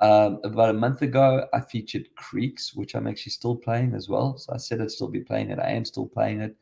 Um, 0.01 0.39
about 0.43 0.71
a 0.71 0.73
month 0.73 1.01
ago, 1.01 1.45
I 1.53 1.61
featured 1.61 2.13
Creaks, 2.15 2.75
which 2.75 2.95
I'm 2.95 3.07
actually 3.07 3.31
still 3.31 3.55
playing 3.55 3.93
as 3.93 4.09
well. 4.09 4.37
So 4.37 4.53
I 4.53 4.57
said 4.57 4.81
I'd 4.81 4.91
still 4.91 5.07
be 5.07 5.21
playing 5.21 5.51
it. 5.51 5.59
I 5.59 5.69
am 5.69 5.85
still 5.85 6.07
playing 6.07 6.41
it. 6.41 6.55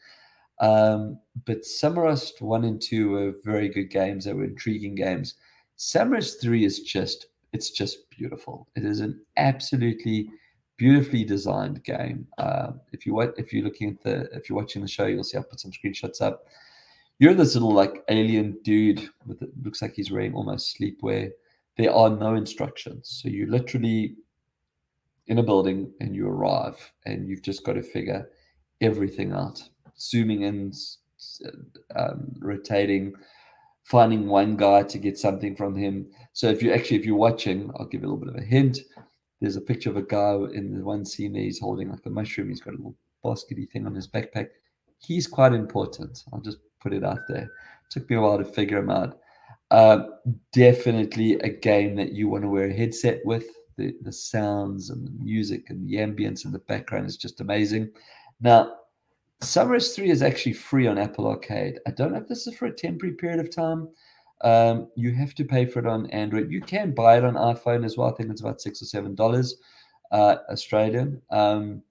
Um, 0.59 1.17
but 1.45 1.61
Samorost 1.61 2.41
1 2.41 2.63
and 2.65 2.81
2 2.81 3.09
were 3.09 3.33
very 3.43 3.69
good 3.69 3.89
games. 3.89 4.25
They 4.25 4.33
were 4.33 4.43
intriguing 4.43 4.95
games. 4.95 5.35
Samorost 5.77 6.41
3 6.41 6.65
is 6.65 6.81
just, 6.81 7.27
it's 7.53 7.71
just 7.71 8.09
beautiful. 8.11 8.67
It 8.75 8.85
is 8.85 8.99
an 8.99 9.19
absolutely 9.37 10.29
beautifully 10.81 11.23
designed 11.23 11.83
game. 11.83 12.27
Uh, 12.39 12.71
if 12.91 13.05
you 13.05 13.21
if 13.21 13.53
you're 13.53 13.63
looking 13.63 13.89
at 13.89 14.01
the 14.01 14.35
if 14.35 14.49
you're 14.49 14.57
watching 14.57 14.81
the 14.81 14.87
show, 14.87 15.05
you'll 15.05 15.23
see 15.23 15.37
I 15.37 15.43
put 15.43 15.59
some 15.59 15.69
screenshots 15.69 16.23
up. 16.23 16.47
You're 17.19 17.35
this 17.35 17.53
little 17.53 17.71
like 17.71 18.03
alien 18.09 18.57
dude 18.63 19.07
with 19.27 19.43
it 19.43 19.51
looks 19.61 19.83
like 19.83 19.93
he's 19.93 20.11
wearing 20.11 20.33
almost 20.33 20.75
sleepwear. 20.75 21.29
There 21.77 21.93
are 21.93 22.09
no 22.09 22.33
instructions, 22.33 23.21
so 23.21 23.29
you 23.29 23.45
literally 23.45 24.15
in 25.27 25.37
a 25.37 25.43
building 25.43 25.91
and 25.99 26.15
you 26.15 26.27
arrive 26.27 26.77
and 27.05 27.29
you've 27.29 27.43
just 27.43 27.63
got 27.63 27.73
to 27.73 27.83
figure 27.83 28.27
everything 28.81 29.33
out. 29.33 29.61
Zooming 29.99 30.41
in, 30.41 30.73
um, 31.95 32.33
rotating, 32.39 33.13
finding 33.83 34.27
one 34.27 34.55
guy 34.55 34.81
to 34.81 34.97
get 34.97 35.19
something 35.19 35.55
from 35.55 35.75
him. 35.75 36.07
So 36.33 36.47
if 36.47 36.63
you 36.63 36.73
actually 36.73 36.97
if 36.97 37.05
you're 37.05 37.27
watching, 37.27 37.69
I'll 37.75 37.85
give 37.85 38.01
you 38.01 38.07
a 38.07 38.09
little 38.09 38.25
bit 38.25 38.33
of 38.33 38.41
a 38.41 38.45
hint 38.45 38.79
there's 39.41 39.57
a 39.57 39.61
picture 39.61 39.89
of 39.89 39.97
a 39.97 40.03
guy 40.03 40.33
in 40.53 40.77
the 40.77 40.83
one 40.83 41.03
scene 41.03 41.33
there, 41.33 41.41
he's 41.41 41.59
holding 41.59 41.89
like 41.89 42.05
a 42.05 42.09
mushroom. 42.09 42.49
He's 42.49 42.61
got 42.61 42.75
a 42.75 42.77
little 42.77 42.95
baskety 43.25 43.69
thing 43.69 43.87
on 43.87 43.95
his 43.95 44.07
backpack. 44.07 44.49
He's 44.99 45.25
quite 45.25 45.51
important. 45.51 46.23
I'll 46.31 46.41
just 46.41 46.59
put 46.79 46.93
it 46.93 47.03
out 47.03 47.21
there. 47.27 47.49
Took 47.89 48.07
me 48.09 48.15
a 48.15 48.21
while 48.21 48.37
to 48.37 48.45
figure 48.45 48.77
him 48.77 48.91
out. 48.91 49.19
Uh, 49.71 50.03
definitely 50.53 51.33
a 51.39 51.49
game 51.49 51.95
that 51.95 52.11
you 52.11 52.29
want 52.29 52.43
to 52.43 52.49
wear 52.49 52.69
a 52.69 52.73
headset 52.73 53.19
with. 53.25 53.45
The, 53.77 53.95
the 54.01 54.11
sounds 54.11 54.91
and 54.91 55.07
the 55.07 55.23
music 55.23 55.69
and 55.69 55.87
the 55.87 55.95
ambience 55.95 56.45
and 56.45 56.53
the 56.53 56.59
background 56.59 57.07
is 57.07 57.17
just 57.17 57.41
amazing. 57.41 57.89
Now, 58.41 58.75
Samorost 59.41 59.95
3 59.95 60.11
is 60.11 60.21
actually 60.21 60.53
free 60.53 60.85
on 60.85 60.99
Apple 60.99 61.25
Arcade. 61.25 61.79
I 61.87 61.91
don't 61.91 62.11
know 62.11 62.19
if 62.19 62.27
this 62.27 62.45
is 62.45 62.55
for 62.55 62.67
a 62.67 62.71
temporary 62.71 63.15
period 63.15 63.39
of 63.39 63.49
time. 63.49 63.89
Um, 64.43 64.89
you 64.95 65.13
have 65.13 65.35
to 65.35 65.45
pay 65.45 65.65
for 65.65 65.79
it 65.79 65.85
on 65.85 66.09
Android. 66.09 66.51
You 66.51 66.61
can 66.61 66.93
buy 66.93 67.17
it 67.17 67.25
on 67.25 67.35
iPhone 67.35 67.85
as 67.85 67.97
well. 67.97 68.11
I 68.11 68.15
think 68.15 68.31
it's 68.31 68.41
about 68.41 68.61
six 68.61 68.81
or 68.81 68.85
seven 68.85 69.15
dollars 69.15 69.55
uh, 70.11 70.37
Australian. 70.49 71.21
Um, 71.31 71.83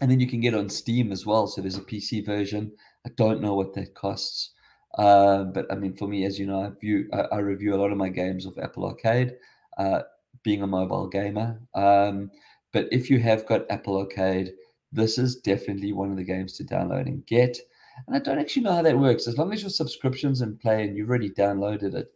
and 0.00 0.10
then 0.10 0.20
you 0.20 0.26
can 0.26 0.40
get 0.40 0.54
on 0.54 0.68
Steam 0.68 1.12
as 1.12 1.24
well. 1.24 1.46
So 1.46 1.60
there's 1.60 1.76
a 1.76 1.82
PC 1.82 2.24
version. 2.24 2.72
I 3.06 3.10
don't 3.16 3.40
know 3.40 3.54
what 3.54 3.74
that 3.74 3.94
costs. 3.94 4.50
Uh, 4.98 5.44
but 5.44 5.70
I 5.70 5.74
mean, 5.74 5.96
for 5.96 6.08
me, 6.08 6.24
as 6.24 6.38
you 6.38 6.46
know, 6.46 6.60
I, 6.60 6.70
view, 6.80 7.08
I, 7.12 7.20
I 7.32 7.38
review 7.38 7.74
a 7.74 7.76
lot 7.76 7.92
of 7.92 7.98
my 7.98 8.08
games 8.08 8.46
of 8.46 8.58
Apple 8.58 8.86
Arcade, 8.86 9.34
uh, 9.78 10.02
being 10.42 10.62
a 10.62 10.66
mobile 10.66 11.08
gamer. 11.08 11.60
Um, 11.74 12.30
but 12.72 12.88
if 12.92 13.10
you 13.10 13.20
have 13.20 13.46
got 13.46 13.70
Apple 13.70 13.98
Arcade, 13.98 14.52
this 14.92 15.18
is 15.18 15.36
definitely 15.36 15.92
one 15.92 16.10
of 16.10 16.16
the 16.16 16.24
games 16.24 16.52
to 16.54 16.64
download 16.64 17.06
and 17.06 17.26
get. 17.26 17.58
And 18.06 18.16
I 18.16 18.18
don't 18.18 18.38
actually 18.38 18.62
know 18.62 18.74
how 18.74 18.82
that 18.82 18.98
works. 18.98 19.26
As 19.26 19.38
long 19.38 19.52
as 19.52 19.62
your 19.62 19.70
subscriptions 19.70 20.40
in 20.40 20.56
play 20.56 20.84
and 20.84 20.96
you've 20.96 21.08
already 21.08 21.30
downloaded 21.30 21.94
it, 21.94 22.12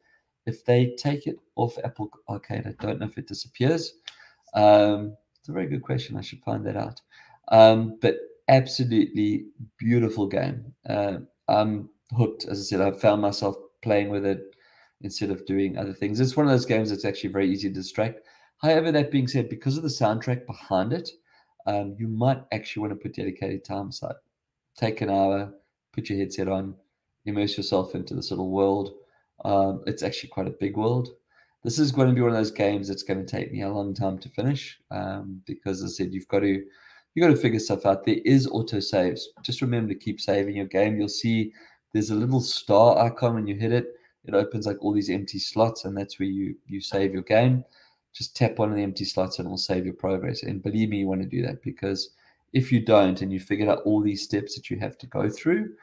if 0.46 0.64
they 0.64 0.94
take 0.96 1.26
it 1.26 1.36
off 1.56 1.78
Apple 1.84 2.10
Arcade, 2.28 2.66
I 2.66 2.74
don't 2.84 3.00
know 3.00 3.06
if 3.06 3.18
it 3.18 3.28
disappears. 3.28 3.94
Um, 4.54 5.16
it's 5.38 5.48
a 5.48 5.52
very 5.52 5.66
good 5.66 5.82
question. 5.82 6.16
I 6.16 6.22
should 6.22 6.42
find 6.42 6.64
that 6.66 6.76
out. 6.76 7.00
Um, 7.48 7.98
but 8.00 8.16
absolutely 8.48 9.46
beautiful 9.78 10.26
game. 10.26 10.72
Uh, 10.88 11.18
I'm 11.48 11.90
hooked. 12.16 12.46
As 12.46 12.60
I 12.60 12.62
said, 12.62 12.80
I 12.80 12.90
found 12.92 13.22
myself 13.22 13.56
playing 13.82 14.08
with 14.08 14.24
it 14.24 14.54
instead 15.02 15.30
of 15.30 15.46
doing 15.46 15.76
other 15.76 15.92
things. 15.92 16.18
It's 16.18 16.36
one 16.36 16.46
of 16.46 16.52
those 16.52 16.66
games 16.66 16.90
that's 16.90 17.04
actually 17.04 17.30
very 17.30 17.50
easy 17.50 17.68
to 17.68 17.74
distract. 17.74 18.20
However, 18.58 18.90
that 18.90 19.10
being 19.10 19.28
said, 19.28 19.48
because 19.48 19.76
of 19.76 19.82
the 19.82 19.88
soundtrack 19.88 20.46
behind 20.46 20.92
it, 20.92 21.10
um, 21.66 21.94
you 21.98 22.08
might 22.08 22.42
actually 22.52 22.80
want 22.80 22.92
to 22.92 22.96
put 22.96 23.14
dedicated 23.14 23.64
time 23.64 23.90
aside. 23.90 24.14
Take 24.76 25.00
an 25.00 25.10
hour, 25.10 25.52
put 25.92 26.08
your 26.08 26.18
headset 26.18 26.48
on, 26.48 26.74
immerse 27.26 27.56
yourself 27.56 27.94
into 27.94 28.14
this 28.14 28.30
little 28.30 28.50
world. 28.50 28.94
Um, 29.44 29.82
it's 29.86 30.02
actually 30.02 30.30
quite 30.30 30.48
a 30.48 30.56
big 30.58 30.76
world. 30.76 31.10
This 31.64 31.78
is 31.78 31.92
going 31.92 32.08
to 32.08 32.14
be 32.14 32.20
one 32.20 32.30
of 32.30 32.36
those 32.36 32.50
games 32.50 32.88
that's 32.88 33.02
going 33.02 33.24
to 33.24 33.30
take 33.30 33.52
me 33.52 33.62
a 33.62 33.68
long 33.68 33.92
time 33.94 34.18
to 34.18 34.28
finish 34.28 34.78
um, 34.90 35.42
because, 35.46 35.82
as 35.82 35.92
I 35.92 35.94
said, 35.94 36.14
you've 36.14 36.28
got 36.28 36.40
to 36.40 36.64
you've 37.14 37.28
got 37.28 37.34
to 37.34 37.40
figure 37.40 37.58
stuff 37.58 37.84
out. 37.84 38.04
There 38.04 38.18
is 38.24 38.46
auto 38.46 38.80
saves. 38.80 39.28
Just 39.42 39.60
remember 39.60 39.92
to 39.92 39.98
keep 39.98 40.20
saving 40.20 40.56
your 40.56 40.66
game. 40.66 40.98
You'll 40.98 41.08
see 41.08 41.52
there's 41.92 42.10
a 42.10 42.14
little 42.14 42.40
star 42.40 42.98
icon 42.98 43.34
when 43.34 43.46
you 43.46 43.56
hit 43.56 43.72
it. 43.72 43.86
It 44.24 44.34
opens 44.34 44.66
like 44.66 44.76
all 44.80 44.92
these 44.92 45.10
empty 45.10 45.38
slots, 45.38 45.84
and 45.84 45.96
that's 45.96 46.18
where 46.18 46.28
you 46.28 46.54
you 46.66 46.80
save 46.80 47.12
your 47.12 47.22
game. 47.22 47.64
Just 48.12 48.36
tap 48.36 48.58
one 48.58 48.70
of 48.70 48.76
the 48.76 48.82
empty 48.82 49.04
slots, 49.04 49.38
and 49.38 49.46
it 49.46 49.50
will 49.50 49.58
save 49.58 49.84
your 49.84 49.94
progress. 49.94 50.42
And 50.42 50.62
believe 50.62 50.90
me, 50.90 50.98
you 50.98 51.08
want 51.08 51.22
to 51.22 51.28
do 51.28 51.42
that 51.42 51.62
because 51.62 52.10
if 52.52 52.72
you 52.72 52.84
don't, 52.84 53.20
and 53.22 53.32
you 53.32 53.40
figure 53.40 53.70
out 53.70 53.82
all 53.84 54.02
these 54.02 54.22
steps 54.22 54.54
that 54.54 54.70
you 54.70 54.78
have 54.78 54.98
to 54.98 55.06
go 55.06 55.28
through, 55.28 55.74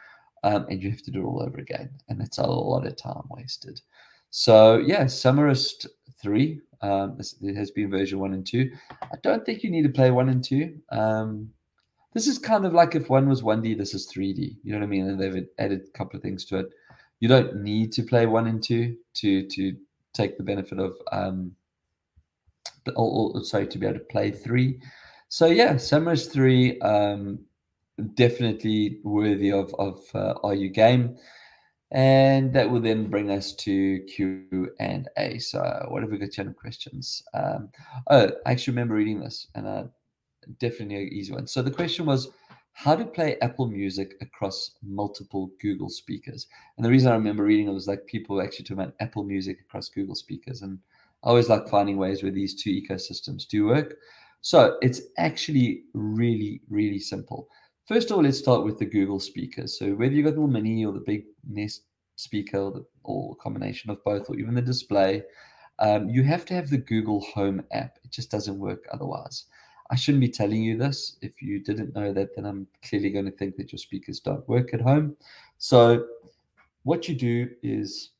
um, 0.43 0.65
and 0.69 0.81
you 0.81 0.89
have 0.89 1.03
to 1.03 1.11
do 1.11 1.21
it 1.21 1.25
all 1.25 1.43
over 1.43 1.59
again, 1.59 1.89
and 2.09 2.19
that's 2.19 2.37
a 2.37 2.45
lot 2.45 2.85
of 2.85 2.95
time 2.95 3.23
wasted. 3.29 3.81
So 4.29 4.77
yeah, 4.77 5.05
Samorost 5.05 5.87
three. 6.21 6.61
Um, 6.81 7.17
has 7.17 7.71
been 7.71 7.89
version 7.89 8.19
one 8.19 8.33
and 8.33 8.45
two. 8.45 8.69
I 9.01 9.15
don't 9.23 9.43
think 9.43 9.63
you 9.63 9.71
need 9.71 9.83
to 9.83 9.89
play 9.89 10.11
one 10.11 10.29
and 10.29 10.43
two. 10.43 10.77
Um, 10.91 11.49
this 12.13 12.27
is 12.27 12.39
kind 12.39 12.65
of 12.65 12.73
like 12.73 12.95
if 12.95 13.09
one 13.09 13.27
was 13.27 13.41
1D, 13.41 13.77
this 13.77 13.93
is 13.93 14.07
3D. 14.07 14.55
You 14.63 14.71
know 14.71 14.79
what 14.79 14.85
I 14.85 14.87
mean? 14.87 15.07
And 15.07 15.19
they've 15.19 15.45
added 15.59 15.81
a 15.87 15.97
couple 15.97 16.15
of 16.15 16.23
things 16.23 16.45
to 16.45 16.59
it. 16.59 16.67
You 17.19 17.27
don't 17.27 17.61
need 17.61 17.91
to 17.93 18.03
play 18.03 18.25
one 18.25 18.47
and 18.47 18.63
two 18.63 18.95
to 19.15 19.47
to 19.47 19.75
take 20.13 20.37
the 20.37 20.43
benefit 20.43 20.79
of 20.79 20.93
um, 21.11 21.51
or, 22.95 23.33
or 23.35 23.43
sorry 23.43 23.67
to 23.67 23.77
be 23.77 23.85
able 23.85 23.99
to 23.99 24.05
play 24.05 24.31
three. 24.31 24.79
So 25.27 25.47
yeah, 25.47 25.73
Samorost 25.75 26.31
three. 26.31 26.79
Um, 26.79 27.39
definitely 28.15 28.99
worthy 29.03 29.51
of 29.51 29.73
of 29.75 30.01
uh, 30.13 30.33
Are 30.43 30.53
You 30.53 30.69
Game? 30.69 31.17
And 31.91 32.51
that 32.53 32.69
will 32.69 32.81
then 32.81 33.09
bring 33.09 33.31
us 33.31 33.53
to 33.55 33.99
Q 34.01 34.71
and 34.79 35.07
A. 35.17 35.37
So, 35.39 35.85
what 35.89 36.01
have 36.01 36.11
we 36.11 36.17
got? 36.17 36.31
Channel 36.31 36.53
questions. 36.53 37.23
Um, 37.33 37.69
oh, 38.09 38.31
I 38.45 38.51
actually 38.51 38.71
remember 38.71 38.95
reading 38.95 39.19
this, 39.19 39.47
and 39.55 39.67
uh, 39.67 39.83
definitely 40.59 40.95
an 40.95 41.13
easy 41.13 41.31
one. 41.31 41.47
So 41.47 41.61
the 41.61 41.71
question 41.71 42.05
was, 42.05 42.29
how 42.73 42.95
to 42.95 43.05
play 43.05 43.37
Apple 43.41 43.67
Music 43.67 44.15
across 44.19 44.71
multiple 44.83 45.51
Google 45.61 45.89
speakers. 45.89 46.47
And 46.75 46.85
the 46.85 46.89
reason 46.89 47.09
I 47.09 47.15
remember 47.15 47.43
reading 47.43 47.69
it 47.69 47.73
was 47.73 47.87
like 47.87 48.05
people 48.05 48.41
actually 48.41 48.65
talking 48.65 48.83
about 48.83 48.95
Apple 48.99 49.23
Music 49.23 49.59
across 49.61 49.87
Google 49.87 50.15
speakers, 50.15 50.61
and 50.61 50.79
I 51.23 51.29
always 51.29 51.49
like 51.49 51.69
finding 51.69 51.97
ways 51.97 52.21
where 52.21 52.31
these 52.31 52.61
two 52.61 52.71
ecosystems 52.71 53.47
do 53.47 53.67
work. 53.67 53.95
So 54.45 54.77
it's 54.83 55.01
actually 55.17 55.85
really, 55.95 56.61
really 56.69 56.99
simple. 56.99 57.49
First 57.87 58.11
of 58.11 58.17
all, 58.17 58.23
let's 58.23 58.37
start 58.37 58.63
with 58.63 58.77
the 58.77 58.85
Google 58.85 59.19
speakers. 59.19 59.79
So 59.79 59.95
whether 59.95 60.13
you've 60.13 60.27
got 60.27 60.35
the 60.35 60.41
mini 60.41 60.85
or 60.85 60.93
the 60.93 60.99
big 60.99 61.23
Nest 61.49 61.85
speaker 62.15 62.59
or, 62.59 62.71
the, 62.71 62.85
or 63.03 63.31
a 63.31 63.41
combination 63.41 63.89
of 63.89 64.03
both, 64.03 64.29
or 64.29 64.37
even 64.37 64.53
the 64.53 64.61
display, 64.61 65.23
um, 65.79 66.09
you 66.09 66.21
have 66.21 66.45
to 66.45 66.53
have 66.53 66.69
the 66.69 66.77
Google 66.77 67.21
Home 67.21 67.63
app. 67.71 67.97
It 68.03 68.11
just 68.11 68.29
doesn't 68.29 68.59
work 68.59 68.85
otherwise. 68.93 69.45
I 69.89 69.95
shouldn't 69.95 70.21
be 70.21 70.29
telling 70.29 70.61
you 70.61 70.77
this. 70.77 71.17
If 71.23 71.41
you 71.41 71.59
didn't 71.59 71.95
know 71.95 72.13
that, 72.13 72.35
then 72.35 72.45
I'm 72.45 72.67
clearly 72.87 73.09
going 73.09 73.25
to 73.25 73.31
think 73.31 73.55
that 73.55 73.71
your 73.71 73.79
speakers 73.79 74.19
don't 74.19 74.47
work 74.47 74.75
at 74.75 74.81
home. 74.81 75.17
So 75.57 76.05
what 76.83 77.09
you 77.09 77.15
do 77.15 77.49
is, 77.63 78.11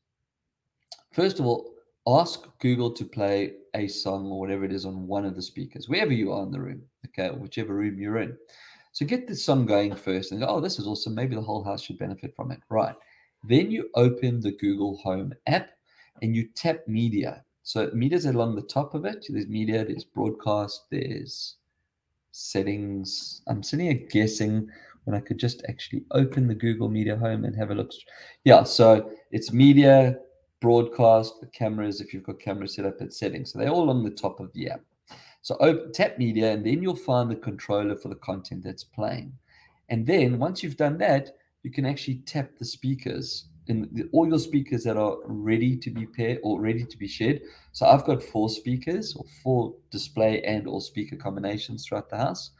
first 1.12 1.38
of 1.38 1.46
all, 1.46 1.75
ask 2.06 2.46
Google 2.60 2.90
to 2.92 3.04
play 3.04 3.54
a 3.74 3.88
song 3.88 4.30
or 4.30 4.40
whatever 4.40 4.64
it 4.64 4.72
is 4.72 4.84
on 4.86 5.06
one 5.06 5.24
of 5.24 5.34
the 5.34 5.42
speakers, 5.42 5.88
wherever 5.88 6.12
you 6.12 6.32
are 6.32 6.42
in 6.42 6.50
the 6.50 6.60
room, 6.60 6.82
okay, 7.06 7.30
whichever 7.30 7.74
room 7.74 7.98
you're 7.98 8.18
in. 8.18 8.36
So 8.92 9.04
get 9.04 9.26
the 9.26 9.34
song 9.34 9.66
going 9.66 9.94
first 9.94 10.32
and 10.32 10.40
go, 10.40 10.46
oh, 10.46 10.60
this 10.60 10.78
is 10.78 10.86
awesome. 10.86 11.14
Maybe 11.14 11.34
the 11.34 11.42
whole 11.42 11.62
house 11.62 11.82
should 11.82 11.98
benefit 11.98 12.34
from 12.34 12.50
it. 12.50 12.60
Right. 12.70 12.94
Then 13.44 13.70
you 13.70 13.90
open 13.94 14.40
the 14.40 14.52
Google 14.52 14.96
Home 14.98 15.34
app 15.46 15.70
and 16.22 16.34
you 16.34 16.48
tap 16.54 16.78
media. 16.86 17.44
So 17.62 17.90
media's 17.92 18.26
along 18.26 18.54
the 18.56 18.62
top 18.62 18.94
of 18.94 19.04
it. 19.04 19.26
There's 19.28 19.48
media, 19.48 19.84
there's 19.84 20.04
broadcast, 20.04 20.84
there's 20.90 21.56
settings. 22.32 23.42
I'm 23.48 23.62
sitting 23.62 23.86
here 23.86 24.06
guessing 24.10 24.68
when 25.04 25.14
I 25.16 25.20
could 25.20 25.38
just 25.38 25.62
actually 25.68 26.04
open 26.12 26.46
the 26.46 26.54
Google 26.54 26.88
Media 26.88 27.16
Home 27.16 27.44
and 27.44 27.54
have 27.56 27.70
a 27.70 27.74
look. 27.74 27.90
Yeah, 28.44 28.62
so 28.62 29.10
it's 29.30 29.52
media, 29.52 30.18
broadcast, 30.60 31.34
the 31.40 31.46
cameras, 31.48 32.00
if 32.00 32.12
you've 32.12 32.22
got 32.22 32.40
cameras 32.40 32.74
set 32.74 32.86
up, 32.86 33.00
it's 33.00 33.18
settings. 33.18 33.52
So 33.52 33.58
they're 33.58 33.68
all 33.68 33.90
on 33.90 34.02
the 34.02 34.10
top 34.10 34.40
of 34.40 34.52
the 34.52 34.70
app. 34.70 34.80
So 35.42 35.56
open, 35.60 35.92
tap 35.92 36.18
media, 36.18 36.52
and 36.52 36.66
then 36.66 36.82
you'll 36.82 36.96
find 36.96 37.30
the 37.30 37.36
controller 37.36 37.96
for 37.96 38.08
the 38.08 38.16
content 38.16 38.64
that's 38.64 38.84
playing. 38.84 39.32
And 39.88 40.06
then 40.06 40.38
once 40.38 40.62
you've 40.62 40.76
done 40.76 40.98
that, 40.98 41.36
you 41.62 41.70
can 41.70 41.86
actually 41.86 42.16
tap 42.26 42.50
the 42.58 42.64
speakers 42.64 43.46
in 43.68 43.88
the, 43.92 44.08
all 44.12 44.28
your 44.28 44.38
speakers 44.38 44.84
that 44.84 44.96
are 44.96 45.16
ready 45.24 45.76
to 45.76 45.90
be 45.90 46.06
paired 46.06 46.38
or 46.42 46.60
ready 46.60 46.84
to 46.84 46.96
be 46.96 47.08
shared. 47.08 47.40
So 47.72 47.86
I've 47.86 48.04
got 48.04 48.22
four 48.22 48.48
speakers 48.48 49.14
or 49.16 49.24
four 49.42 49.74
display 49.90 50.42
and 50.42 50.66
or 50.66 50.80
speaker 50.80 51.16
combinations 51.16 51.84
throughout 51.84 52.10
the 52.10 52.16
house. 52.16 52.50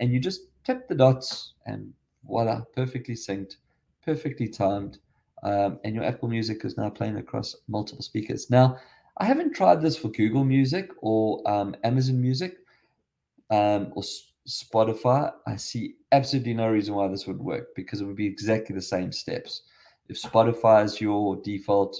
And 0.00 0.12
you 0.12 0.20
just 0.20 0.42
tap 0.64 0.88
the 0.88 0.94
dots 0.94 1.54
and 1.66 1.92
voila, 2.26 2.62
perfectly 2.74 3.14
synced, 3.14 3.56
perfectly 4.04 4.48
timed. 4.48 4.98
Um, 5.44 5.78
and 5.84 5.94
your 5.94 6.04
Apple 6.04 6.28
Music 6.28 6.64
is 6.64 6.76
now 6.76 6.90
playing 6.90 7.16
across 7.16 7.54
multiple 7.68 8.02
speakers. 8.02 8.50
Now, 8.50 8.78
I 9.18 9.26
haven't 9.26 9.54
tried 9.54 9.80
this 9.80 9.96
for 9.96 10.08
Google 10.08 10.44
Music 10.44 10.90
or 11.02 11.46
um, 11.48 11.76
Amazon 11.84 12.20
Music 12.20 12.56
um, 13.50 13.92
or 13.94 14.02
Spotify. 14.48 15.32
I 15.46 15.56
see 15.56 15.94
absolutely 16.12 16.54
no 16.54 16.68
reason 16.68 16.94
why 16.94 17.08
this 17.08 17.26
would 17.26 17.38
work 17.38 17.74
because 17.76 18.00
it 18.00 18.04
would 18.04 18.16
be 18.16 18.26
exactly 18.26 18.74
the 18.74 18.82
same 18.82 19.12
steps 19.12 19.62
if 20.08 20.20
Spotify 20.20 20.84
is 20.84 21.00
your 21.00 21.36
default, 21.36 21.96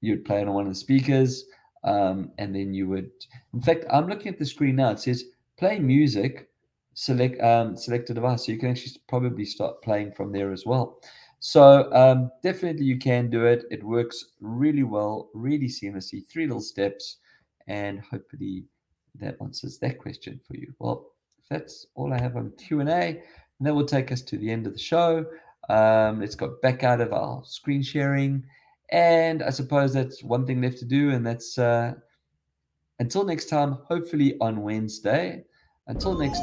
you'd 0.00 0.24
play 0.24 0.42
on 0.42 0.52
one 0.52 0.66
of 0.66 0.72
the 0.72 0.78
speakers, 0.78 1.44
um, 1.84 2.30
and 2.38 2.54
then 2.54 2.74
you 2.74 2.88
would. 2.88 3.10
In 3.54 3.62
fact, 3.62 3.84
I'm 3.90 4.08
looking 4.08 4.32
at 4.32 4.38
the 4.38 4.46
screen 4.46 4.76
now. 4.76 4.90
It 4.90 5.00
says 5.00 5.24
play 5.58 5.78
music, 5.78 6.48
select 6.94 7.40
um, 7.40 7.76
select 7.76 8.10
a 8.10 8.14
device, 8.14 8.46
so 8.46 8.52
you 8.52 8.58
can 8.58 8.70
actually 8.70 8.96
probably 9.08 9.44
start 9.44 9.82
playing 9.82 10.12
from 10.12 10.32
there 10.32 10.52
as 10.52 10.66
well. 10.66 11.00
So 11.46 11.88
um, 11.92 12.32
definitely 12.42 12.86
you 12.86 12.98
can 12.98 13.30
do 13.30 13.44
it. 13.44 13.66
It 13.70 13.84
works 13.84 14.32
really 14.40 14.82
well, 14.82 15.30
really 15.32 15.68
seamlessly. 15.68 16.26
Three 16.26 16.44
little 16.48 16.60
steps, 16.60 17.18
and 17.68 18.00
hopefully 18.00 18.64
that 19.20 19.36
answers 19.40 19.78
that 19.78 20.00
question 20.00 20.40
for 20.44 20.56
you. 20.56 20.74
Well, 20.80 21.12
that's 21.48 21.86
all 21.94 22.12
I 22.12 22.20
have 22.20 22.34
on 22.34 22.50
Q 22.58 22.80
and 22.80 22.88
A, 22.88 23.22
and 23.60 23.60
that 23.60 23.72
will 23.72 23.86
take 23.86 24.10
us 24.10 24.22
to 24.22 24.36
the 24.36 24.50
end 24.50 24.66
of 24.66 24.72
the 24.72 24.78
show. 24.80 25.24
Um, 25.68 26.18
let's 26.18 26.34
go 26.34 26.56
back 26.62 26.82
out 26.82 27.00
of 27.00 27.12
our 27.12 27.44
screen 27.44 27.80
sharing. 27.80 28.44
And 28.90 29.40
I 29.40 29.50
suppose 29.50 29.94
that's 29.94 30.24
one 30.24 30.46
thing 30.46 30.60
left 30.60 30.78
to 30.78 30.84
do. 30.84 31.10
And 31.10 31.24
that's 31.24 31.58
uh, 31.58 31.94
until 32.98 33.22
next 33.22 33.48
time, 33.48 33.78
hopefully 33.88 34.36
on 34.40 34.62
Wednesday. 34.62 35.44
Until 35.86 36.18
next 36.18 36.40